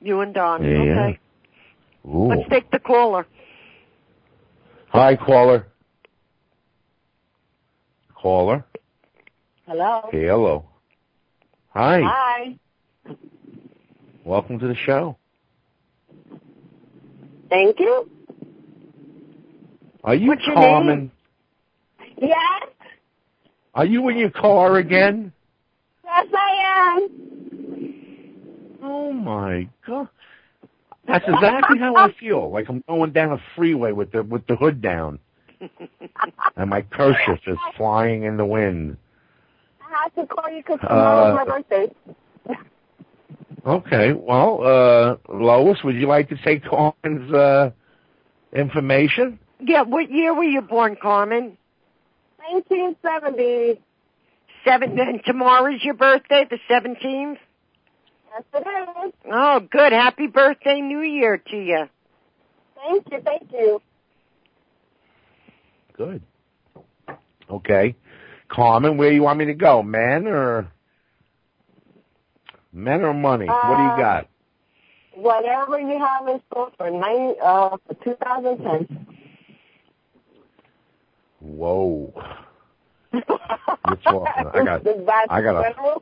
[0.01, 0.63] You and Don.
[0.63, 0.77] Yeah.
[0.77, 1.19] Okay.
[2.08, 2.27] Ooh.
[2.27, 3.25] Let's take the caller.
[4.89, 5.67] Hi, caller.
[8.15, 8.63] Caller.
[9.67, 10.10] Hello.
[10.12, 10.65] Hey, hello.
[11.69, 12.01] Hi.
[12.01, 12.55] Hi.
[14.23, 15.17] Welcome to the show.
[17.55, 18.09] Thank you.
[20.03, 21.09] Are you What's Carmen?
[22.17, 22.67] Yes.
[23.73, 25.31] Are you in your car again?
[26.03, 27.09] Yes, I am.
[28.83, 30.09] Oh my god.
[31.07, 32.51] That's exactly how I feel.
[32.51, 35.19] Like I'm going down a freeway with the with the hood down.
[36.57, 38.97] and my kerchief is flying in the wind.
[39.81, 41.87] I have to call you because tomorrow's Uh, my birthday.
[43.65, 44.13] Okay.
[44.13, 47.71] Well, uh Lois, would you like to take Carmen's uh
[48.53, 49.39] information?
[49.60, 49.84] Yeah.
[49.84, 51.58] What year were you born, Carmen?
[52.49, 53.81] 1970.
[54.63, 54.99] Seven.
[54.99, 57.39] And tomorrow's your birthday, the seventeenth.
[58.31, 59.13] Yes, it is.
[59.31, 59.93] Oh, good.
[59.93, 61.86] Happy birthday, New Year to you.
[62.75, 63.21] Thank you.
[63.21, 63.81] Thank you.
[65.93, 66.21] Good.
[67.49, 67.95] Okay.
[68.49, 69.81] Carmen, where you want me to go?
[69.81, 70.71] Men or
[72.75, 73.47] men or money?
[73.47, 74.27] what do you Uh, got?
[75.13, 79.07] Whatever you have in store for nine uh for 2010.
[81.39, 82.13] Whoa.
[84.03, 84.47] talking.
[84.53, 84.85] I got-
[85.29, 86.01] I got a-?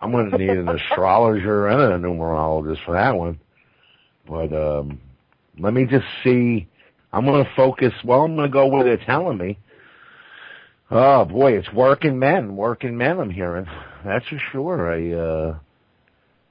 [0.00, 3.38] I'm going to need an astrologer and a numerologist for that one.
[4.26, 5.00] But um
[5.58, 6.66] let me just see.
[7.12, 7.92] I'm going to focus.
[8.04, 9.58] Well, I'm going to go where they're telling me.
[10.90, 13.20] Oh boy, it's working men, working men.
[13.20, 13.66] I'm hearing.
[14.04, 14.90] That's for sure.
[14.92, 15.58] I uh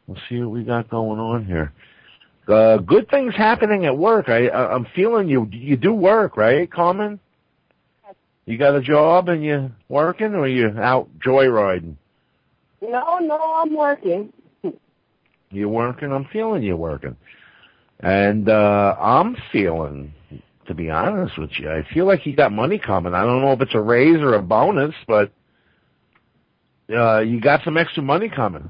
[0.08, 1.72] let's see what we got going on here.
[2.48, 4.28] Uh good things happening at work.
[4.30, 5.48] I, I I'm feeling you.
[5.52, 7.20] You do work, right, Carmen?
[8.46, 11.96] You got a job and you working, or you out joyriding?
[12.82, 14.34] No, no, I'm working.
[15.52, 16.12] You're working.
[16.12, 17.16] I'm feeling you working,
[18.02, 20.14] and uh I'm feeling,
[20.68, 23.14] to be honest with you, I feel like you got money coming.
[23.14, 25.32] I don't know if it's a raise or a bonus, but
[26.94, 28.70] uh you got some extra money coming.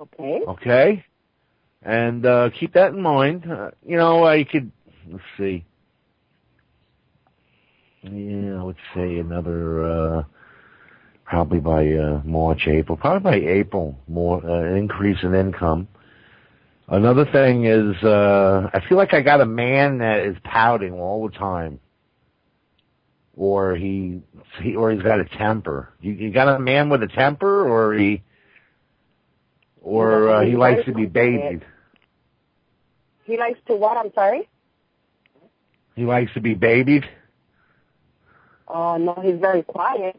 [0.00, 0.42] Okay.
[0.48, 1.04] Okay,
[1.82, 3.50] and uh keep that in mind.
[3.50, 4.72] Uh, you know, I could
[5.10, 5.64] let's see.
[8.02, 9.84] Yeah, I would say another.
[9.84, 10.22] uh
[11.30, 15.86] probably by uh, March, April, probably by April, more uh, increase in income.
[16.88, 21.28] Another thing is, uh, I feel like I got a man that is pouting all
[21.28, 21.78] the time,
[23.36, 24.22] or he,
[24.60, 25.92] he or he's got a temper.
[26.00, 28.24] You, you got a man with a temper, or he,
[29.82, 31.64] or uh, he likes to be babied.
[33.24, 33.96] He likes to what?
[33.96, 34.48] I'm sorry.
[35.96, 37.04] He likes to be babied.
[38.66, 40.16] Uh, no, he's very quiet.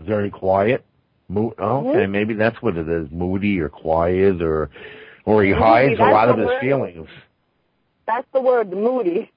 [0.00, 0.84] Very quiet.
[1.28, 3.08] Mo- oh, okay, maybe that's what it is.
[3.10, 4.70] Moody or quiet, or
[5.24, 6.60] or he Moody, hides a lot of his word.
[6.60, 7.08] feelings.
[8.06, 9.32] That's the word, moody.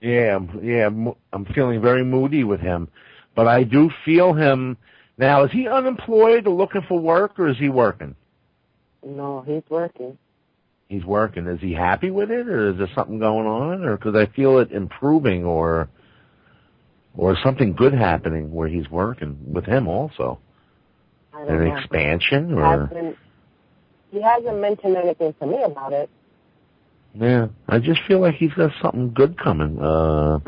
[0.00, 2.88] Yeah, yeah, I'm- I'm feeling very moody with him,
[3.34, 4.76] but I do feel him.
[5.16, 8.14] Now, is he unemployed or looking for work, or is he working?
[9.06, 10.16] no, he's working.
[10.88, 11.46] he's working.
[11.46, 14.58] Is he happy with it, or is there something going on, or because I feel
[14.58, 15.88] it improving, or
[17.16, 20.40] or something good happening where he's working with him also?
[21.32, 21.76] I don't An know.
[21.76, 23.18] expansion, He or hasn't,
[24.10, 26.10] he hasn't mentioned anything to me about it.
[27.14, 29.78] yeah, I just feel like he's got something good coming.
[29.80, 30.40] Uh,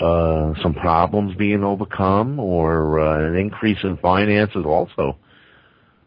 [0.00, 5.18] uh, some problems being overcome, or uh, an increase in finances also.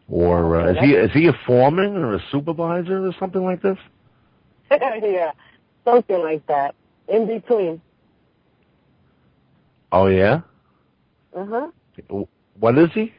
[0.08, 3.78] Or uh, is he is he a foreman or a supervisor or something like this?
[4.70, 5.32] yeah,
[5.84, 6.74] something like that.
[7.08, 7.80] In between.
[9.92, 10.40] Oh yeah,
[11.36, 12.24] Uh huh.
[12.58, 13.12] what is he?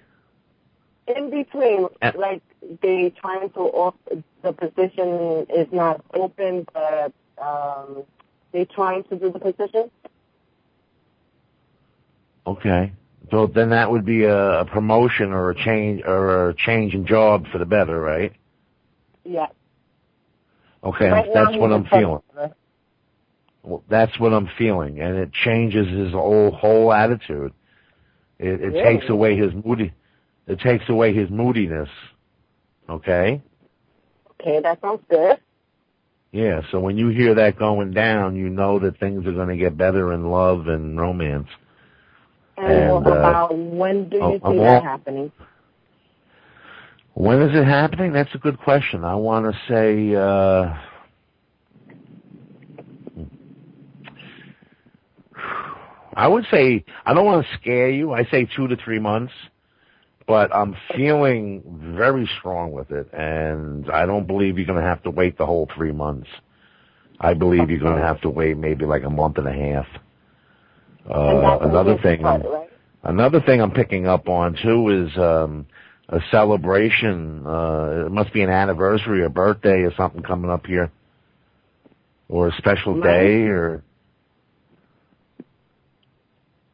[1.08, 2.42] In between, Uh, like
[2.82, 3.96] they trying to off
[4.44, 8.04] the position is not open, but um,
[8.52, 9.90] they trying to do the position.
[12.48, 12.94] Okay.
[13.30, 17.06] So then that would be a, a promotion or a change or a change in
[17.06, 18.32] job for the better, right?
[19.26, 19.48] Yeah.
[20.84, 22.22] Okay, Right that's what I'm feeling.
[23.64, 27.52] Well, that's what I'm feeling, and it changes his whole whole attitude.
[28.40, 28.84] It, it Really?
[28.84, 29.92] takes away his moody.
[30.48, 31.90] It takes away his moodiness.
[32.90, 33.42] Okay.
[34.40, 35.38] Okay, that sounds good.
[36.32, 36.62] Yeah.
[36.72, 39.76] So when you hear that going down, you know that things are going to get
[39.76, 41.50] better in love and romance.
[42.58, 45.32] And, And, uh, about when do you see that happening?
[47.14, 48.14] When is it happening?
[48.14, 49.04] That's a good question.
[49.04, 50.16] I want to say.
[50.16, 50.78] uh
[56.16, 58.12] I would say I don't want to scare you.
[58.12, 59.34] I say two to three months,
[60.28, 61.62] but I'm feeling
[61.96, 65.46] very strong with it, and I don't believe you're going to have to wait the
[65.46, 66.28] whole three months.
[67.20, 69.86] I believe you're going to have to wait maybe like a month and a half.
[71.10, 72.70] Uh, another thing, I'm, right?
[73.04, 75.66] another thing I'm picking up on too is um,
[76.10, 77.46] a celebration.
[77.46, 80.92] Uh, it must be an anniversary or birthday or something coming up here,
[82.28, 83.84] or a special day, or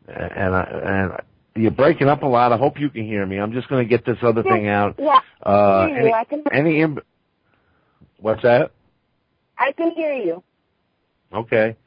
[0.07, 2.51] and I, and you're breaking up a lot.
[2.51, 3.37] I hope you can hear me.
[3.39, 4.95] I'm just going to get this other thing out.
[4.97, 6.13] Yeah, Uh, any, you.
[6.13, 6.99] I can, any im-
[8.17, 8.71] what's that?
[9.57, 10.43] I can hear you.
[11.31, 11.77] Okay.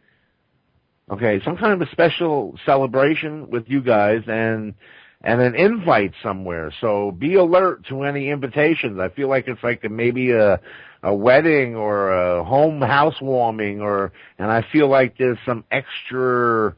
[1.09, 4.75] Okay, some kind of a special celebration with you guys and
[5.23, 6.73] and an invite somewhere.
[6.81, 8.99] So be alert to any invitations.
[8.99, 10.61] I feel like it's like maybe a
[11.05, 16.75] a wedding or a home housewarming or and I feel like there's some extra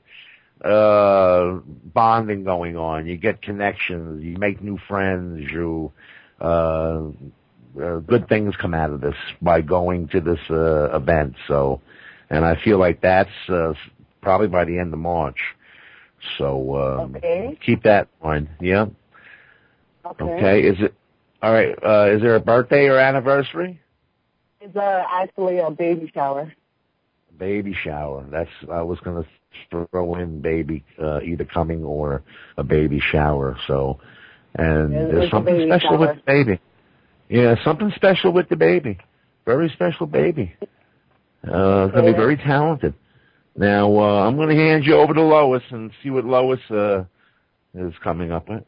[0.62, 1.60] uh
[1.94, 3.06] bonding going on.
[3.06, 5.90] You get connections, you make new friends, you
[6.38, 7.04] uh
[7.82, 11.34] uh, good things come out of this by going to this uh, event.
[11.46, 11.80] So,
[12.28, 13.74] and I feel like that's uh,
[14.20, 15.38] probably by the end of March.
[16.36, 17.58] So um, Okay.
[17.64, 18.48] keep that in mind.
[18.60, 18.86] Yeah.
[20.04, 20.24] Okay.
[20.24, 20.60] Okay.
[20.62, 20.94] Is it
[21.42, 21.74] all right?
[21.84, 23.80] Uh, is there a birthday or anniversary?
[24.60, 26.52] It's uh, actually a baby shower.
[27.38, 28.26] Baby shower.
[28.30, 29.24] That's I was gonna
[29.70, 32.22] throw in baby uh, either coming or
[32.56, 33.56] a baby shower.
[33.68, 34.00] So,
[34.56, 35.98] and It's- there's something special shower.
[35.98, 36.60] with the baby.
[37.28, 38.98] Yeah, something special with the baby.
[39.44, 40.54] Very special baby.
[41.46, 42.94] Uh, gonna be very talented.
[43.56, 47.04] Now, uh, I'm gonna hand you over to Lois and see what Lois, uh,
[47.74, 48.64] is coming up with.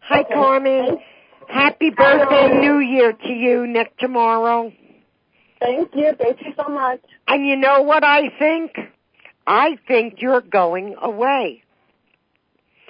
[0.00, 0.34] Hi, Okay.
[0.34, 0.98] Carmen.
[1.48, 4.72] Happy birthday, New Year to you, Nick, tomorrow.
[5.60, 6.12] Thank you.
[6.18, 7.00] Thank you so much.
[7.28, 8.72] And you know what I think?
[9.46, 11.62] I think you're going away.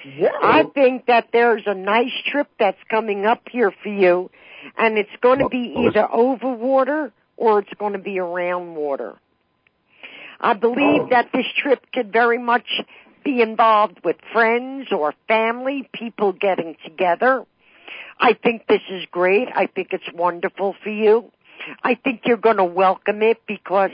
[0.05, 0.29] Yeah.
[0.41, 4.29] I think that there's a nice trip that's coming up here for you,
[4.77, 9.15] and it's going to be either over water or it's going to be around water.
[10.43, 11.07] I believe oh.
[11.09, 12.67] that this trip could very much
[13.23, 17.45] be involved with friends or family, people getting together.
[18.19, 19.47] I think this is great.
[19.55, 21.31] I think it's wonderful for you.
[21.81, 23.91] I think you're going to welcome it because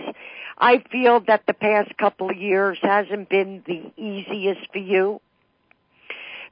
[0.57, 5.21] I feel that the past couple of years hasn't been the easiest for you.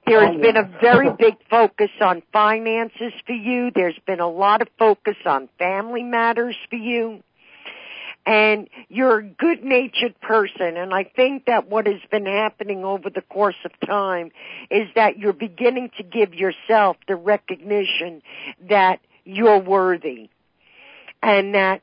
[0.05, 3.71] There has oh, been a very big focus on finances for you.
[3.73, 7.23] There's been a lot of focus on family matters for you.
[8.27, 10.75] And you're a good natured person.
[10.75, 14.31] And I think that what has been happening over the course of time
[14.69, 18.21] is that you're beginning to give yourself the recognition
[18.69, 20.29] that you're worthy.
[21.23, 21.81] And that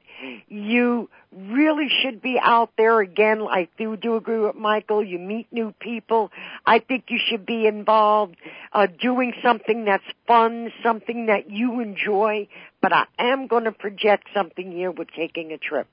[0.48, 3.40] you really should be out there again.
[3.42, 5.02] I do, do agree with Michael.
[5.02, 6.30] You meet new people.
[6.66, 8.36] I think you should be involved,
[8.70, 12.48] uh, doing something that's fun, something that you enjoy.
[12.82, 15.88] But I am going to project something here with taking a trip.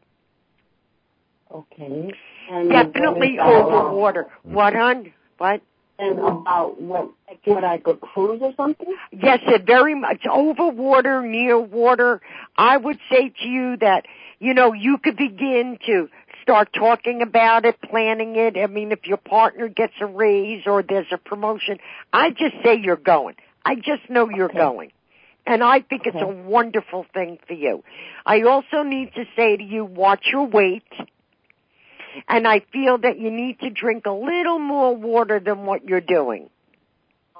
[1.53, 2.11] Okay.
[2.49, 4.27] And Definitely when is that over water.
[4.43, 5.13] What, on?
[5.37, 5.61] What?
[5.99, 7.09] And about what
[7.45, 8.95] what I could cruise or something?
[9.11, 12.21] Yes, it very much over water, near water.
[12.57, 14.05] I would say to you that,
[14.39, 16.09] you know, you could begin to
[16.41, 18.57] start talking about it, planning it.
[18.57, 21.77] I mean, if your partner gets a raise or there's a promotion,
[22.11, 23.35] I just say you're going.
[23.63, 24.57] I just know you're Okay.
[24.57, 24.91] going.
[25.45, 27.83] And I think it's a wonderful thing for you.
[28.25, 30.83] I also need to say to you, watch your weight.
[32.27, 36.01] And I feel that you need to drink a little more water than what you're
[36.01, 36.49] doing.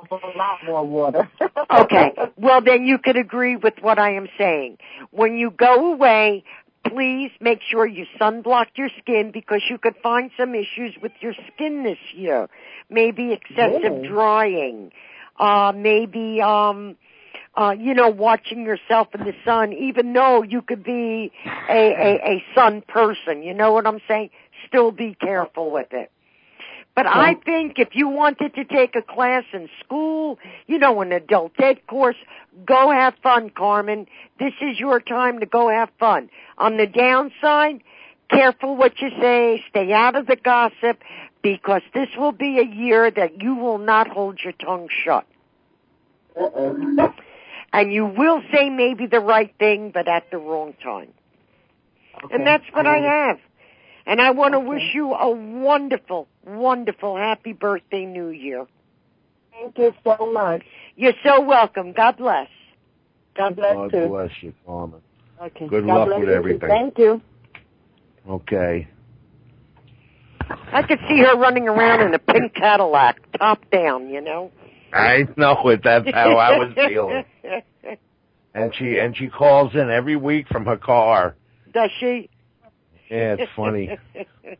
[0.09, 1.29] A lot more water.
[1.71, 2.11] Okay.
[2.37, 4.77] Well, then you could agree with what I am saying.
[5.11, 6.43] When you go away,
[6.85, 11.33] please make sure you sunblock your skin because you could find some issues with your
[11.53, 12.49] skin this year.
[12.89, 14.07] Maybe excessive Really?
[14.07, 14.91] drying.
[15.39, 16.97] Uh, maybe, um,
[17.55, 21.31] uh, you know, watching yourself in the sun, even though you could be
[21.69, 23.43] a, a, a sun person.
[23.43, 24.29] You know what I'm saying?
[24.67, 26.11] Still be careful with it.
[26.93, 30.37] But I think if you wanted to take a class in school,
[30.67, 32.17] you know, an adult ed course,
[32.65, 34.07] go have fun, Carmen.
[34.39, 36.29] This is your time to go have fun.
[36.57, 37.81] On the downside,
[38.29, 41.01] careful what you say, stay out of the gossip,
[41.41, 45.25] because this will be a year that you will not hold your tongue shut.
[46.39, 47.11] Uh-uh.
[47.71, 51.13] And you will say maybe the right thing, but at the wrong time.
[52.21, 52.35] Okay.
[52.35, 53.39] And that's what I have.
[54.05, 54.67] And I want to Okay.
[54.67, 58.65] wish you a wonderful, wonderful happy birthday new year.
[59.51, 60.63] Thank you so much.
[60.95, 61.93] You're so welcome.
[61.93, 62.47] God bless.
[63.35, 63.89] God bless you.
[63.89, 64.07] God you.
[64.07, 65.01] bless you, Carmen.
[65.41, 65.67] Okay.
[65.67, 66.35] Good God luck bless with you.
[66.35, 66.69] everything.
[66.69, 67.21] Thank you.
[68.27, 68.87] Okay.
[70.73, 74.51] I could see her running around in a pink Cadillac, top down, you know.
[74.93, 75.81] I know it.
[75.83, 77.23] That's how I was feeling.
[78.53, 81.35] And she and she calls in every week from her car.
[81.73, 82.29] Does she?
[83.11, 83.97] Yeah, it's funny.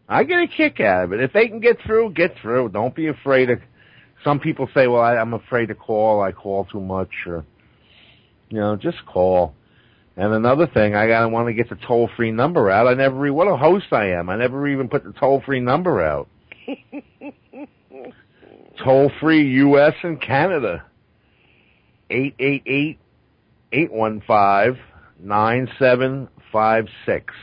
[0.10, 1.22] I get a kick out of it.
[1.22, 2.70] If they can get through, get through.
[2.70, 3.60] Don't be afraid of.
[4.26, 6.22] Some people say, "Well, I, I'm afraid to call.
[6.22, 7.46] I call too much," or
[8.50, 9.56] you know, just call.
[10.18, 12.88] And another thing, I gotta want to get the toll free number out.
[12.88, 13.32] I never.
[13.32, 14.30] What a host I am!
[14.30, 16.28] I never even put the toll free number out.
[18.84, 19.94] Toll free U.S.
[20.02, 20.84] and Canada.
[22.10, 23.00] Eight eight eight
[23.72, 24.78] eight one five
[25.20, 27.34] nine seven five six.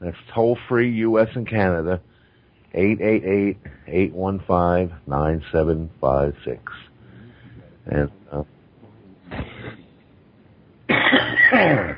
[0.00, 1.28] That's toll free U.S.
[1.34, 2.00] and Canada.
[2.74, 6.60] Eight eight eight eight one five nine seven five six.
[7.86, 8.42] And uh,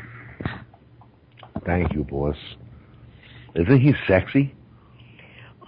[1.66, 2.36] thank you, boss.
[3.54, 4.54] Isn't he sexy?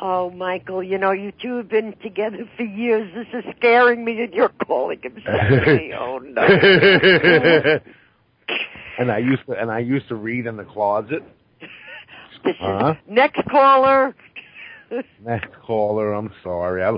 [0.02, 3.12] Oh, Michael, you know, you two have been together for years.
[3.14, 5.92] This is scaring me that you're calling him sexy.
[5.98, 6.40] oh, no.
[8.98, 11.22] and I used to and I used to read in the closet.
[12.44, 12.94] This is Huh?
[13.06, 14.14] next caller.
[15.24, 16.82] Next caller, I'm sorry.
[16.82, 16.96] I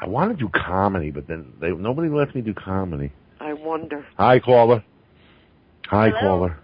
[0.00, 3.10] I want to do comedy, but then they, nobody lets me do comedy.
[3.40, 4.04] I wonder.
[4.18, 4.84] Hi, caller.
[5.88, 6.20] Hi, Hello?
[6.20, 6.58] caller.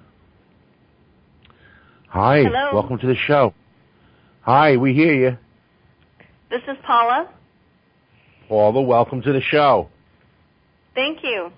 [2.08, 2.70] Hi, Hello?
[2.74, 3.54] welcome to the show.
[4.42, 5.38] Hi, we hear you.
[6.50, 7.30] This is Paula.
[8.48, 9.88] Paula, welcome to the show.
[10.94, 11.50] Thank you.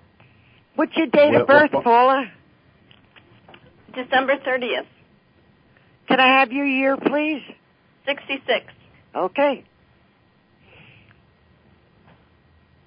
[0.75, 2.31] What's your date of birth, Paula?
[3.93, 4.85] December 30th,
[6.07, 7.41] Can I have your year, please?
[8.05, 8.65] 66.
[9.15, 9.63] Okay.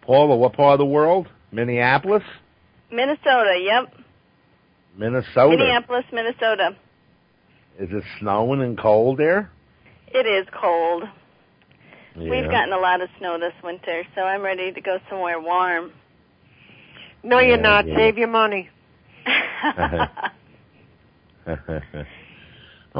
[0.03, 1.29] Paula, what part of the world?
[1.51, 2.23] Minneapolis?
[2.91, 3.93] Minnesota, yep.
[4.97, 5.57] Minnesota.
[5.57, 6.77] Minneapolis, Minnesota.
[7.79, 9.51] Is it snowing and cold there?
[10.09, 11.05] It is cold.
[12.16, 12.31] Yeah.
[12.31, 15.93] We've gotten a lot of snow this winter, so I'm ready to go somewhere warm.
[17.23, 17.87] No, you're not.
[17.87, 17.97] yeah.
[17.97, 18.71] Save your money.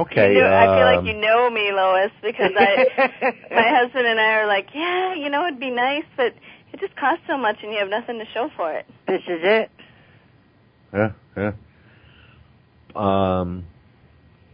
[0.03, 0.35] okay.
[0.35, 4.19] you know, I feel like um, you know me, Lois, because I, my husband and
[4.21, 6.35] I are like, yeah, you know, it'd be nice, but
[6.73, 8.87] it just costs so much, and you have nothing to show for it.
[9.07, 9.71] This is it.
[10.93, 11.53] Yeah, yeah.
[12.97, 13.65] Um,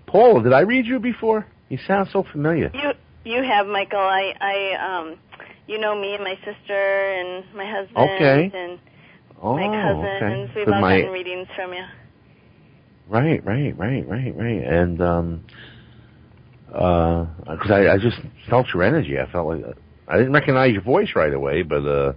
[0.06, 1.46] Paula, did I read you before?
[1.68, 2.70] You sound so familiar.
[2.74, 2.92] You,
[3.36, 3.98] you have Michael.
[4.00, 5.18] I, I, um,
[5.66, 6.74] you know me and my sister
[7.12, 8.50] and my husband Okay.
[8.54, 8.78] and
[9.42, 10.50] Oh, my cousins.
[10.50, 10.52] okay.
[10.56, 11.84] We've 'Cause all my- gotten readings from you.
[13.08, 14.62] Right, right, right, right, right.
[14.62, 15.44] And um,
[16.72, 18.16] uh 'cause I, I just
[18.48, 19.18] felt your energy.
[19.18, 19.64] I felt like
[20.08, 22.12] I didn't recognize your voice right away, but uh,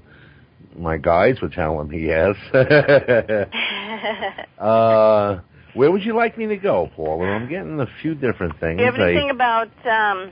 [0.78, 2.36] my guides were telling me yes.
[4.60, 5.40] uh,
[5.74, 7.26] where would you like me to go, Paula?
[7.26, 8.78] I'm getting a few different things.
[8.78, 10.32] Do you have I- anything about um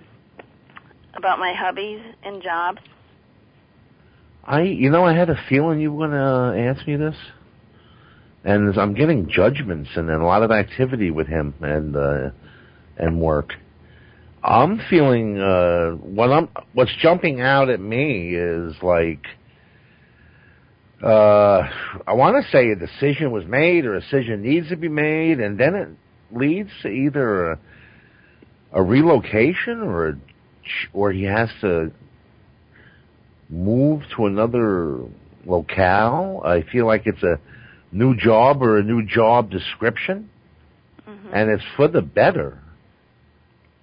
[1.15, 2.79] about my hobbies and jobs?
[4.47, 7.15] I, you know, I had a feeling you were going to ask me this,
[8.45, 12.29] and I'm getting judgments and then a lot of activity with him and uh,
[12.97, 13.53] and work.
[14.43, 19.25] I'm feeling uh what I'm what's jumping out at me is like
[21.03, 21.67] uh
[22.05, 25.39] I want to say a decision was made or a decision needs to be made
[25.39, 25.89] and then it
[26.31, 27.59] leads to either a,
[28.73, 30.13] a relocation or a,
[30.93, 31.91] or he has to
[33.49, 34.99] move to another
[35.45, 36.41] locale.
[36.45, 37.39] I feel like it's a
[37.95, 40.29] new job or a new job description
[41.05, 42.59] hmm and it's for the better.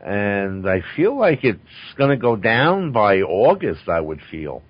[0.01, 1.61] And I feel like it's
[1.97, 4.63] going to go down by August, I would feel.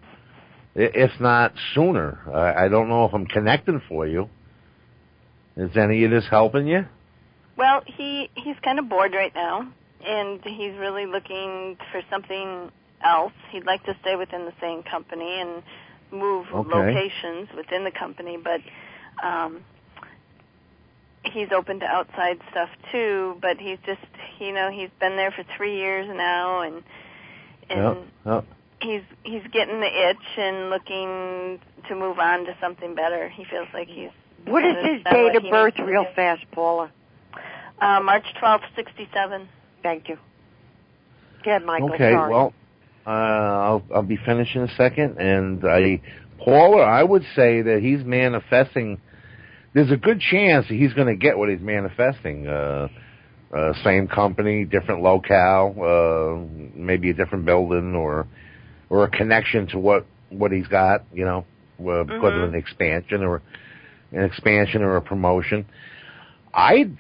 [0.74, 2.18] If not sooner.
[2.32, 4.28] I I don't know if I'm connecting for you.
[5.57, 6.86] Is any of this helping you?
[7.57, 9.70] Well, he he's kind of bored right now,
[10.05, 12.70] and he's really looking for something
[13.05, 13.32] else.
[13.51, 15.62] He'd like to stay within the same company and
[16.11, 16.70] move Okay.
[16.70, 18.61] locations within the company, but
[19.23, 19.64] um,
[21.25, 23.37] he's open to outside stuff too.
[23.41, 24.01] But he's just,
[24.39, 26.83] you know, he's been there for three years now, and
[27.70, 28.05] and Yeah.
[28.27, 28.41] yeah.
[28.81, 33.29] he's he's getting the itch and looking to move on to something better.
[33.29, 34.11] He feels like he's
[34.47, 36.91] What is his date of birth, real fast, Paula?
[37.81, 39.49] uh, March twelfth, sixty seven.
[39.83, 40.16] Thank you.
[41.45, 41.93] Go ahead, Michael.
[41.95, 42.31] Okay, sorry.
[42.33, 42.53] well,
[43.05, 46.01] uh, I'll I'll be finished in a second, and I,
[46.39, 49.01] Paula, I would say that he's manifesting.
[49.75, 52.47] There's a good chance that he's going to get what he's manifesting.
[52.47, 52.89] Uh,
[53.55, 58.27] uh, same company, different locale, uh, maybe a different building, or
[58.91, 61.05] or a connection to what what he's got.
[61.12, 61.47] You know,
[61.81, 62.49] uh, because of Mhm.
[62.49, 63.43] an expansion or
[64.12, 65.66] an expansion or a promotion.
[66.55, 66.91] I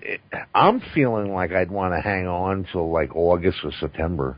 [0.54, 4.36] I'm feeling like I'd want to hang on till like August or September.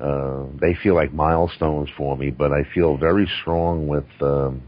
[0.00, 4.62] Uh, they feel like milestones for me, but I feel very strong with um,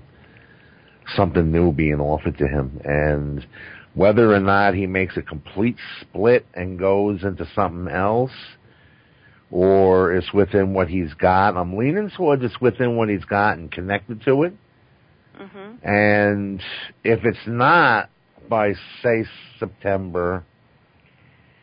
[1.16, 3.46] something new being offered to him, and
[3.94, 8.32] whether or not he makes a complete split and goes into something else,
[9.50, 11.56] or it's within what he's got.
[11.56, 14.54] I'm leaning towards it's within what he's got and connected to it.
[15.40, 15.78] Mhm.
[15.82, 16.62] And
[17.02, 18.10] if it's not
[18.48, 19.24] by say
[19.58, 20.44] September,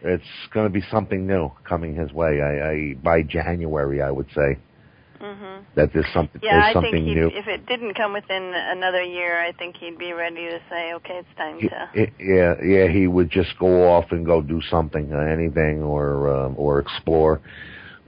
[0.02, 2.42] it's going to be something new coming his way.
[2.42, 4.58] I, I by January, I would say
[5.22, 5.62] Mhm.
[5.76, 7.28] that there's something Yeah, I there's think something he'd, new.
[7.28, 11.16] if it didn't come within another year, I think he'd be ready to say, okay,
[11.20, 11.90] it's time He- to.
[11.94, 16.30] he- yeah, yeah, he would just go off and go do something, uh, anything, or
[16.30, 17.40] um, or explore.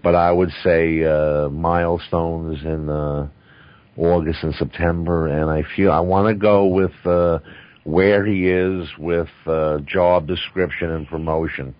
[0.04, 3.28] But I would say uh, milestones in uh,
[3.98, 7.40] August and September, and I feel I want to go with uh,
[7.84, 11.74] where he is with uh, job description and promotion.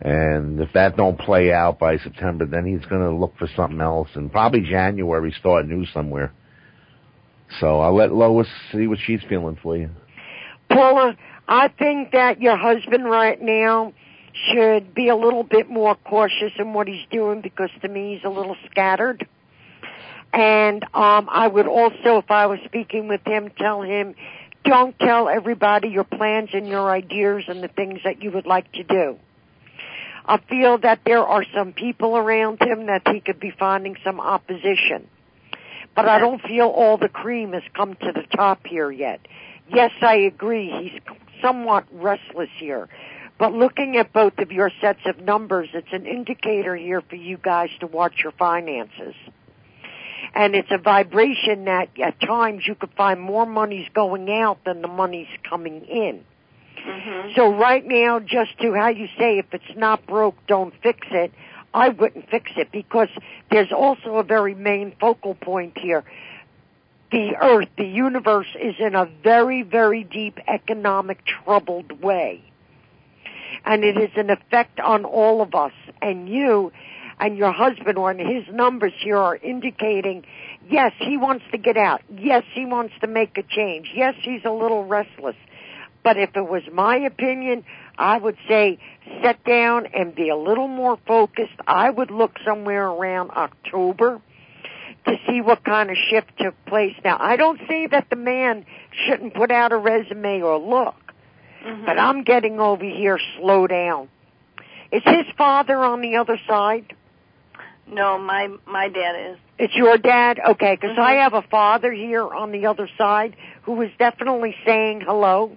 [0.00, 3.80] And if that don't play out by September, then he's going to look for something
[3.80, 6.32] else, and probably January start new somewhere.
[7.60, 9.90] So I'll let Lois see what she's feeling for you.
[10.68, 11.16] Paula,
[11.48, 13.94] I think that your husband right now
[14.52, 18.24] should be a little bit more cautious in what he's doing because to me he's
[18.24, 19.26] a little scattered.
[20.32, 24.14] And um I would also, if I was speaking with him, tell him,
[24.64, 28.70] don't tell everybody your plans and your ideas and the things that you would like
[28.72, 29.16] to do.
[30.28, 34.20] I feel that there are some people around him that he could be finding some
[34.20, 35.06] opposition.
[35.94, 39.20] But I don't feel all the cream has come to the top here yet.
[39.72, 40.70] Yes, I agree.
[40.70, 42.88] He's somewhat restless here.
[43.38, 47.36] But looking at both of your sets of numbers, it's an indicator here for you
[47.36, 49.14] guys to watch your finances.
[50.34, 54.82] And it's a vibration that at times you could find more money's going out than
[54.82, 56.24] the money's coming in.
[56.78, 57.34] Mhm.
[57.34, 61.32] So right now, just to how you say, if it's not broke, don't fix it.
[61.74, 63.08] I wouldn't fix it because
[63.50, 66.04] there's also a very main focal point here.
[67.12, 72.42] The earth, the universe is in a very, very deep economic troubled way.
[73.64, 75.72] And it is an effect on all of us.
[76.02, 76.72] And you
[77.18, 80.24] and your husband or his numbers here are indicating,
[80.68, 82.02] yes, he wants to get out.
[82.10, 83.90] Yes, he wants to make a change.
[83.94, 85.36] Yes, he's a little restless.
[86.06, 87.64] But if it was my opinion,
[87.98, 88.78] I would say
[89.24, 91.58] sit down and be a little more focused.
[91.66, 94.20] I would look somewhere around October
[95.08, 96.94] to see what kind of shift took place.
[97.02, 98.66] Now, I don't say that the man
[99.04, 100.94] shouldn't put out a resume or look,
[101.64, 101.86] Mhm.
[101.86, 104.08] but I'm getting over here slow down.
[104.92, 106.94] Is his father on the other side?
[107.88, 109.38] No, my my dad is.
[109.58, 110.38] It's your dad?
[110.38, 111.22] Okay, because I Mhm.
[111.22, 115.56] have a father here on the other side who is definitely saying hello.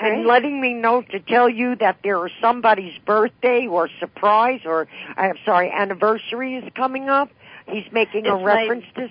[0.00, 4.88] And letting me know to tell you that there is somebody's birthday or surprise or,
[5.16, 7.30] I'm sorry, anniversary is coming up.
[7.68, 9.08] He's making a It's my- reference to,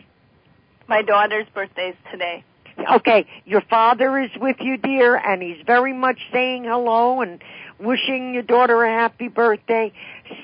[0.87, 2.43] My daughter's birthday's today.
[2.95, 7.41] Okay, your father is with you, dear, and he's very much saying hello and
[7.79, 9.93] wishing your daughter a happy birthday.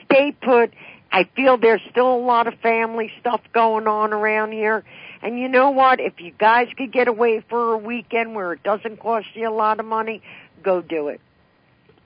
[0.05, 0.71] Stay put.
[1.11, 4.83] I feel there's still a lot of family stuff going on around here.
[5.21, 5.99] And you know what?
[5.99, 9.51] If you guys could get away for a weekend where it doesn't cost you a
[9.53, 10.21] lot of money,
[10.63, 11.21] go do it.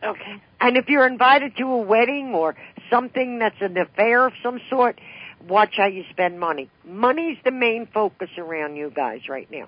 [0.03, 0.41] Okay.
[0.59, 2.55] And if you're invited to a wedding or
[2.89, 4.99] something that's an affair of some sort,
[5.47, 6.69] watch how you spend money.
[6.85, 9.67] Money's the main focus around you guys right now.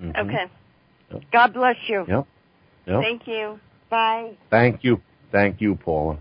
[0.00, 0.18] Mhm.
[0.18, 1.20] Okay.
[1.32, 2.04] God bless you.
[2.08, 2.26] Yep.
[2.86, 3.00] Yep.
[3.00, 3.60] Thank you.
[3.88, 4.36] Bye.
[4.50, 5.00] Thank you.
[5.30, 6.18] Thank you, Paula.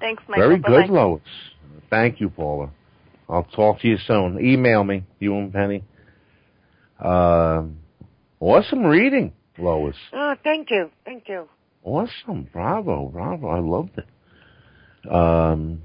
[0.00, 0.42] Thanks, Michael.
[0.42, 0.86] Very Bye-bye.
[0.86, 1.20] good, Lois.
[1.90, 2.70] Thank you, Paula.
[3.32, 4.38] I'll talk to you soon.
[4.44, 5.82] Email me, you and Penny.
[7.02, 7.78] Um,
[8.40, 9.96] awesome reading, Lois.
[10.12, 10.90] Oh, thank you.
[11.06, 11.48] Thank you.
[11.82, 12.46] Awesome.
[12.52, 13.48] Bravo, bravo.
[13.48, 15.10] I loved it.
[15.10, 15.80] Um,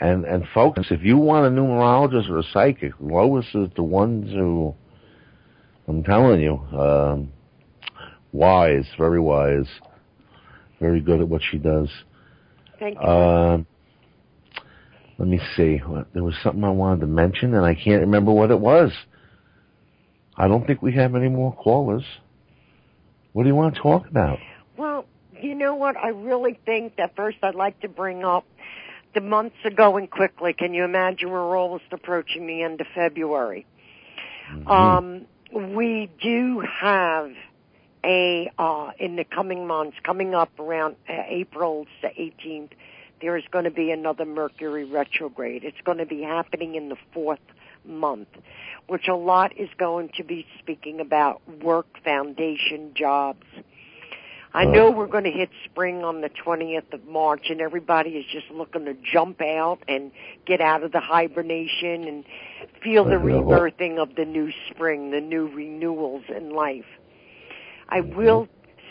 [0.00, 4.32] and, and folks, if you want a numerologist or a psychic, Lois is the ones
[4.32, 4.74] who,
[5.86, 7.32] I'm telling you, um,
[8.32, 9.68] wise, very wise,
[10.80, 11.88] very good at what she does.
[12.80, 13.06] Thank you.
[13.06, 13.66] Um,
[15.18, 15.80] let me see.
[16.14, 18.90] There was something I wanted to mention, and I can't remember what it was.
[20.36, 22.04] I don't think we have any more callers.
[23.32, 24.38] What do you want to talk about?
[24.76, 25.06] Well,
[25.40, 25.96] you know what?
[25.96, 28.44] I really think that first I'd like to bring up
[29.14, 30.54] the months are going quickly.
[30.54, 33.66] Can you imagine we're almost approaching the end of February?
[34.50, 34.70] Mhm.
[34.70, 35.26] Um,
[35.74, 37.32] we do have
[38.04, 42.70] a uh, in the coming months, coming up around uh, April the 18th.
[43.22, 45.62] There is going to be another Mercury retrograde.
[45.64, 47.38] It's going to be happening in the fourth
[47.84, 48.28] month,
[48.88, 53.46] which a lot is going to be speaking about work, foundation, jobs.
[54.54, 58.26] I know we're going to hit spring on the 20th of March and everybody is
[58.30, 60.10] just looking to jump out and
[60.44, 62.24] get out of the hibernation and
[62.82, 66.84] feel the rebirthing of the new spring, the new renewals in life.
[67.88, 68.46] I will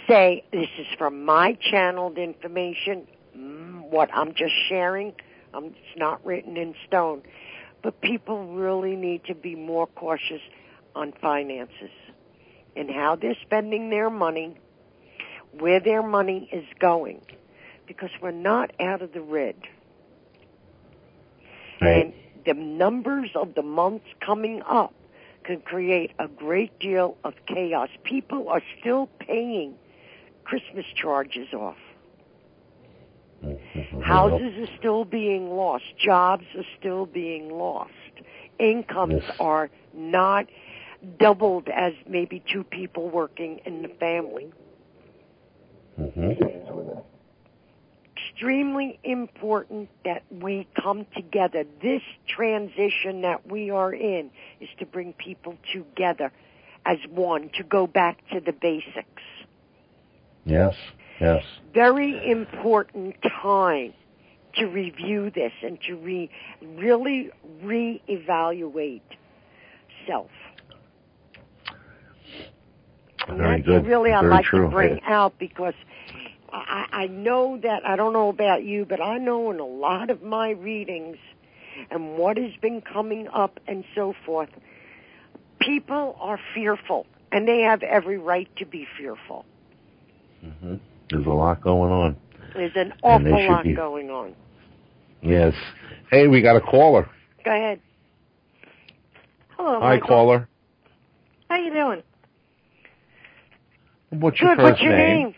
[0.08, 5.14] say this is from my channeled information, what I'm just sharing.
[5.54, 7.24] Um, it's not written in stone.
[7.82, 10.42] But people really need to be more cautious
[10.96, 11.90] on finances
[12.76, 14.56] and how they're spending their money,
[15.52, 17.22] where their money is going,
[17.88, 19.56] because we're not out of the red.
[21.82, 22.06] Right.
[22.06, 22.14] And
[22.46, 24.94] the numbers of the months coming up
[25.44, 27.90] can create a great deal of chaos.
[28.04, 29.76] People are still paying
[30.44, 31.78] Christmas charges off.
[34.12, 35.86] Houses are still being lost.
[35.98, 37.92] Jobs are still being lost.
[38.60, 39.38] Incomes Yes.
[39.40, 40.48] are not
[41.18, 44.52] doubled as maybe two people working in the family.
[46.00, 47.04] Mhm.
[48.16, 51.66] Extremely important that we come together.
[51.82, 56.32] This transition that we are in is to bring people together
[56.86, 59.24] as one, to go back to the basics.
[60.46, 60.76] Yes.
[61.20, 61.44] Yes.
[61.72, 63.94] very important time
[64.56, 66.30] to review this and to re,
[66.62, 67.32] really
[67.64, 69.02] reevaluate
[70.08, 70.30] self.
[73.28, 73.86] And Very that's good.
[73.86, 74.66] really I'd Very like true.
[74.66, 75.74] to bring out because
[76.52, 80.10] I, I know that I don't know about you, but I know in a lot
[80.10, 81.18] of my readings
[81.90, 84.50] and what has been coming up and so forth,
[85.60, 89.46] people are fearful, and they have every right to be fearful.
[90.44, 90.80] Mhm.
[91.10, 92.16] There's a lot going on.
[92.54, 94.36] There's an awful lot be- going on.
[95.22, 95.54] Yes.
[96.12, 97.10] Hey, we got a caller.
[97.46, 97.80] Go ahead.
[99.58, 100.08] Hello, Hi, Michael.
[100.08, 100.50] caller.
[101.50, 102.04] How you doing?
[104.10, 104.62] What's your Good.
[104.62, 105.36] first What's your name?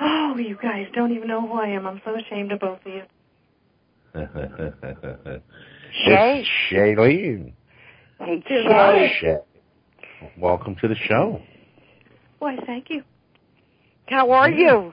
[0.00, 1.86] Oh, you guys don't even know who I am.
[1.86, 3.02] I'm so ashamed of both of you.
[6.04, 6.40] Shay.
[6.44, 7.52] It's Shaylene.
[8.18, 8.42] Hey.
[8.46, 9.12] Shay.
[9.20, 9.38] Shay.
[10.38, 11.40] Welcome to the show.
[12.38, 13.02] Why, thank you.
[14.08, 14.92] How are you?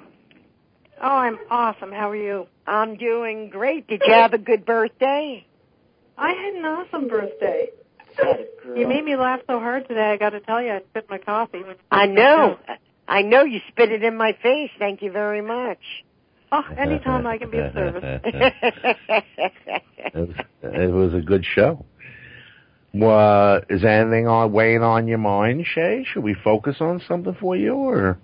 [1.02, 1.92] Oh, I'm awesome.
[1.92, 2.48] How are you?
[2.66, 3.88] I'm doing great.
[3.88, 5.46] Did you have a good birthday?
[6.18, 7.70] I had an awesome birthday.
[8.76, 10.12] You made me laugh so hard today.
[10.12, 11.64] I got to tell you, I spit my coffee.
[11.64, 12.58] when- I know.
[13.08, 14.72] I know you spit it in my face.
[14.80, 15.80] Thank you very much.
[16.52, 18.22] Oh, anytime I can be of service.
[18.24, 20.30] It was,
[20.64, 21.86] it was a good show.
[22.94, 26.06] Well, is anything on weighing on your mind, Shay?
[26.14, 28.18] Should we focus on something for you, or?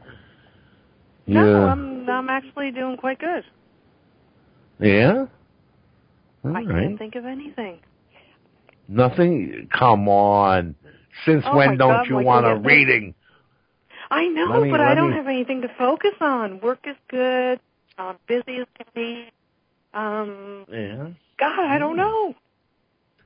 [1.28, 1.66] No, Yeah.
[1.72, 3.44] I'm I'm actually doing quite good.
[4.80, 5.26] Yeah.
[6.44, 6.68] All I right.
[6.68, 7.80] can't think of anything.
[8.88, 9.70] Nothing.
[9.78, 10.76] Come on.
[11.26, 13.14] Since Oh when don't God, you want a reading?
[14.10, 16.60] I know, me- but I don't me- have anything to focus on.
[16.62, 17.60] Work is good.
[17.98, 19.26] I'm busy as can be.
[19.94, 21.08] Um, Yeah.
[21.38, 22.36] God, I don't know.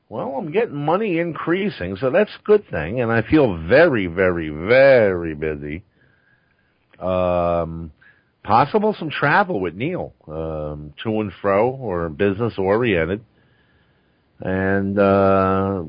[0.09, 4.49] Well, I'm getting money increasing, so that's a good thing, and I feel very, very,
[4.49, 5.83] very busy.
[6.99, 7.91] Um,
[8.45, 13.23] possible some travel with Neil, um, to and fro or business oriented.
[14.41, 15.83] And uh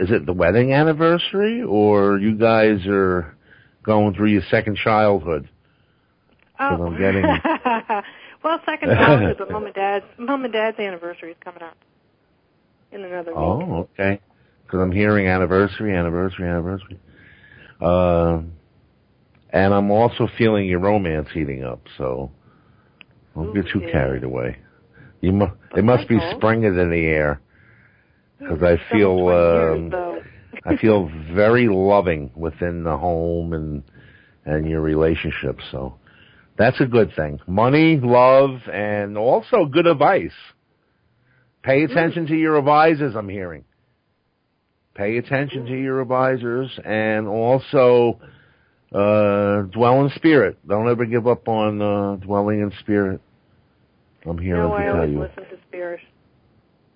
[0.00, 3.36] is it the wedding anniversary or you guys are
[3.82, 5.48] going through your second childhood?
[6.60, 7.22] Oh, I'm getting-
[8.44, 11.76] well, second childhood, but mom and dad's mom and dad's anniversary is coming up
[12.92, 13.38] in another week.
[13.38, 14.20] Oh, okay.
[14.64, 16.98] Because I'm hearing anniversary, anniversary, anniversary.
[17.80, 18.42] Uh,
[19.50, 22.30] and I'm also feeling your romance heating up, so
[23.34, 23.92] don't get too yeah.
[23.92, 24.58] carried away.
[25.20, 27.40] You mu- it must be spring is in the air
[28.38, 30.20] because I feel 20 years, um.
[30.64, 33.82] I feel very loving within the home and
[34.44, 35.58] and your relationship.
[35.70, 35.98] So
[36.56, 37.40] that's a good thing.
[37.46, 40.32] Money, love, and also good advice.
[41.62, 43.14] Pay attention to your advisors.
[43.14, 43.64] I'm hearing.
[44.94, 48.20] Pay attention to your advisors, and also
[48.92, 50.58] uh, dwell in spirit.
[50.66, 53.20] Don't ever give up on uh, dwelling in spirit.
[54.26, 56.00] I'm here no, to I tell always you listen to spirit.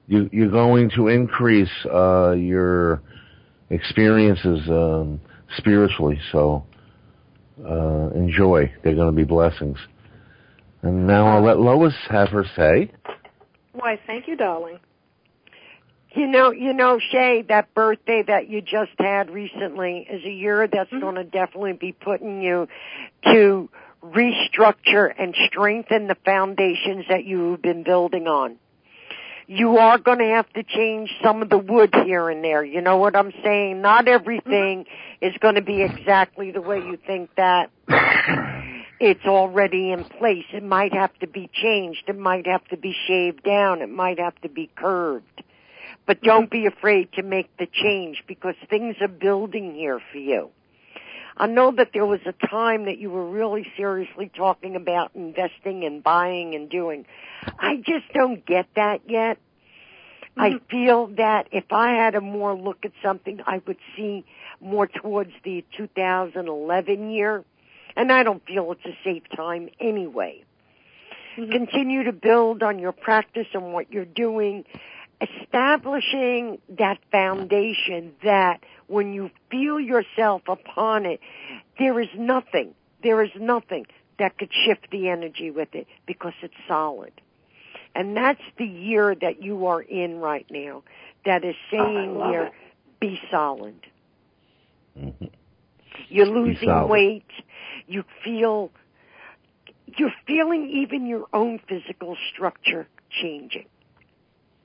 [0.09, 3.01] you you're going to increase uh your
[3.71, 5.21] experiences um
[5.57, 6.65] spiritually so
[7.65, 9.79] uh enjoy they're going to be blessings
[10.83, 12.91] and now I'll let Lois have her say
[13.73, 14.79] Why, thank you, darling.
[16.15, 20.67] You know, you know, Shay, that birthday that you just had recently is a year
[20.67, 21.01] that's Mhm.
[21.01, 22.69] going to definitely be putting you
[23.25, 23.71] to
[24.03, 28.59] restructure and strengthen the foundations that you've been building on.
[29.47, 32.65] You are going to have to change some of the wood here and there.
[32.65, 33.81] You know what I'm saying?
[33.81, 34.87] Not everything
[35.21, 37.71] is going to be exactly the way you think that
[39.01, 40.47] it's already in place.
[40.53, 42.05] It might have to be changed.
[42.07, 43.83] It might have to be shaved down.
[43.83, 45.43] It might have to be curved.
[46.13, 46.27] But mm-hmm.
[46.27, 50.51] don't be afraid to make the change because things are building here for you.
[51.39, 55.85] I know that there was a time that you were really seriously talking about investing
[55.85, 57.07] and buying and doing.
[57.59, 59.39] I just don't get that yet.
[60.37, 60.67] I mm-hmm.
[60.69, 64.27] feel that if I had a more look at something, I would see
[64.61, 67.43] more towards the 2011 year.
[67.97, 70.45] And I don't feel it's a safe time anyway.
[71.39, 71.53] Mm-hmm.
[71.53, 74.67] Continue to build on your practice and what you're doing,
[75.23, 81.21] establishing that foundation that when you feel yourself upon it,
[81.79, 83.87] there is nothing, there is nothing
[84.19, 87.13] that could shift the energy with it because it's solid.
[87.95, 90.83] And that's the year that you are in right now
[91.25, 92.53] that is saying love here, it.
[93.01, 93.79] be solid.
[94.99, 95.31] Mhm.
[96.09, 96.89] You're losing solid.
[96.91, 97.31] weight.
[97.87, 98.71] You feel,
[99.99, 103.67] you're feeling even your own physical structure changing.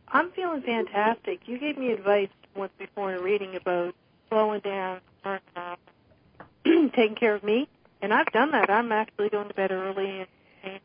[0.09, 1.41] I'm feeling fantastic.
[1.47, 3.93] You gave me advice once before in a reading about
[4.29, 5.01] slowing down,
[6.65, 7.67] taking care of me,
[8.01, 8.69] and I've done that.
[8.69, 10.19] I'm actually going to bed early.
[10.63, 10.79] And,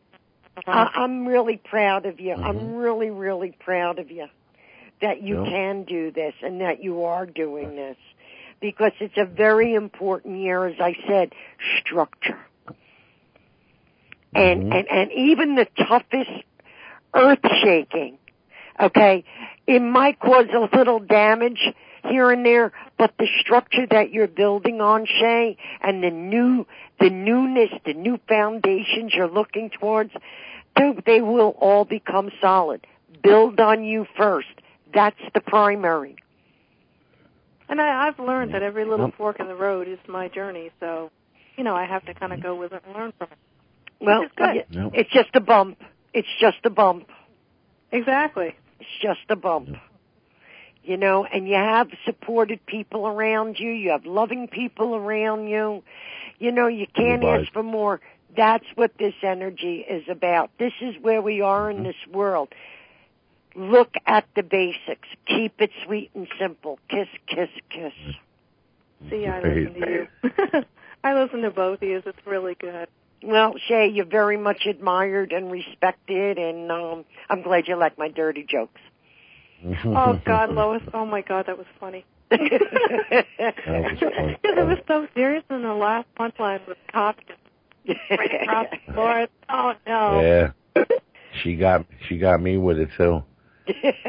[0.57, 2.35] and I, I'm really proud of you.
[2.35, 2.45] Mhm.
[2.45, 4.27] I'm really, really proud of you
[5.01, 5.51] that you Yeah.
[5.51, 7.97] can do this and that you are doing this
[8.61, 11.33] because it's a very important year, as I said,
[11.81, 12.39] structure.
[14.35, 14.75] And, Mhm.
[14.75, 16.31] and, and even the toughest
[17.15, 18.19] earth shaking,
[18.81, 19.25] okay,
[19.67, 21.61] it might cause a little damage
[22.05, 26.67] here and there, but the structure that you're building on, Shay, and the new,
[26.99, 30.11] the newness, the new foundations you're looking towards,
[30.77, 32.85] they, they will all become solid.
[33.23, 34.49] Build on you first.
[34.93, 36.17] That's the primary.
[37.69, 40.71] and I, I've learned that every little fork in the road is my journey.
[40.81, 41.11] So,
[41.57, 43.39] you know, I have to kind of go with it and learn from it.
[44.05, 44.65] Well, is good.
[44.75, 45.79] y- it's just a bump.
[46.13, 47.09] It's just a bump.
[47.93, 48.57] Exactly.
[48.83, 49.77] It's just a bump.
[50.83, 53.71] You know, and you have supported people around you.
[53.71, 55.85] You have loving people around you.
[56.41, 57.43] You know, you can't Right.
[57.43, 58.01] ask for more.
[58.37, 60.51] That's what this energy is about.
[60.59, 62.53] This is where we are in this world.
[63.55, 65.09] Look at the basics.
[65.27, 66.81] Keep it sweet and simple.
[66.89, 67.93] Kiss, kiss, kiss.
[69.09, 70.65] See, I listen to you.
[71.05, 72.03] I listen to both of you.
[72.05, 72.89] It's really good.
[73.25, 78.09] Well, Shay, you're very much admired and respected, and um, I'm glad you like my
[78.09, 78.81] dirty jokes.
[79.85, 80.83] Oh God, Lois.
[80.93, 82.05] Oh my God, that was funny.
[82.31, 83.27] That
[83.67, 84.37] was fun.
[84.43, 87.31] Because it was so serious, and the last punchline was cocked
[88.11, 89.27] right across the floor.
[89.49, 90.21] Oh no.
[90.21, 90.85] yeah
[91.43, 93.23] she got she got me with it too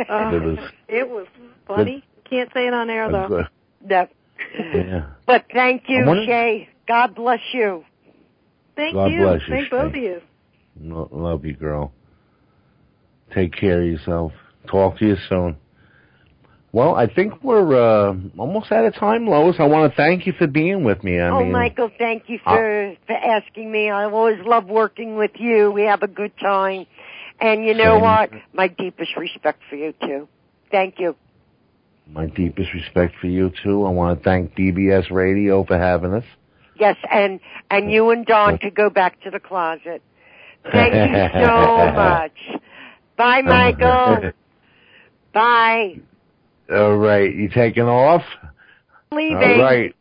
[0.10, 1.28] Oh, It was- it was
[1.68, 2.04] funny.
[2.30, 3.28] Can't say it on air though.
[3.28, 3.48] good-
[3.90, 4.08] No.
[4.74, 6.70] yeah But thank you, wonder- Shay.
[6.88, 7.84] God bless you.
[8.76, 9.22] Thank God you.
[9.22, 10.22] bless you, Thank both of you.
[10.80, 11.92] Lo- love you girl
[13.34, 14.32] take care of yourself
[14.70, 15.56] talk to you soon
[16.72, 19.58] Well, I think we're uh, almost out of time, Lois.
[19.60, 21.20] I want to thank you for being with me.
[21.20, 23.92] I oh, mean, Michael, thank you for for asking me.
[23.92, 25.72] I always love working with you.
[25.72, 26.88] We have a good time.
[27.40, 28.02] And you know Same.
[28.02, 28.30] what?
[28.54, 30.28] My deepest respect for you too.
[30.72, 31.16] Thank you.
[32.08, 33.86] my deepest respect for you too.
[33.86, 36.26] I want to thank BBS Radio for having us.
[36.76, 40.02] Yes, and and you and Don could go back to the closet.
[40.72, 42.62] Thank you so much.
[43.18, 44.32] Bye, Michael.
[45.34, 46.00] Bye.
[46.72, 48.24] All right, you taking off?
[49.12, 49.36] Leaving.
[49.38, 49.96] All right.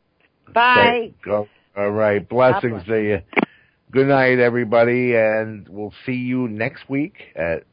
[0.54, 1.12] Bye.
[1.76, 2.26] All right.
[2.26, 2.86] Blessings bless.
[2.86, 3.18] to you.
[3.90, 7.64] Good night, everybody, and we'll see you next week at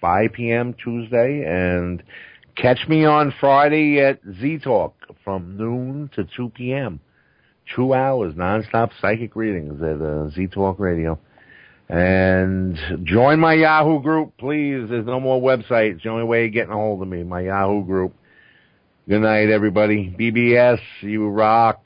[0.00, 0.74] 5 p.m.
[0.74, 2.02] Tuesday, and
[2.54, 7.00] catch me on Friday at Z Talk from noon to 2 p.m.
[7.74, 11.18] Two hours nonstop psychic readings at uh, Z Talk Radio.
[11.88, 14.88] And join my Yahoo group, please.
[14.90, 15.94] There's no more websites.
[15.94, 17.22] It's the only way of getting a hold of me.
[17.22, 18.14] My Yahoo group.
[19.08, 20.14] Good night, everybody.
[20.18, 21.82] BBS, you rock.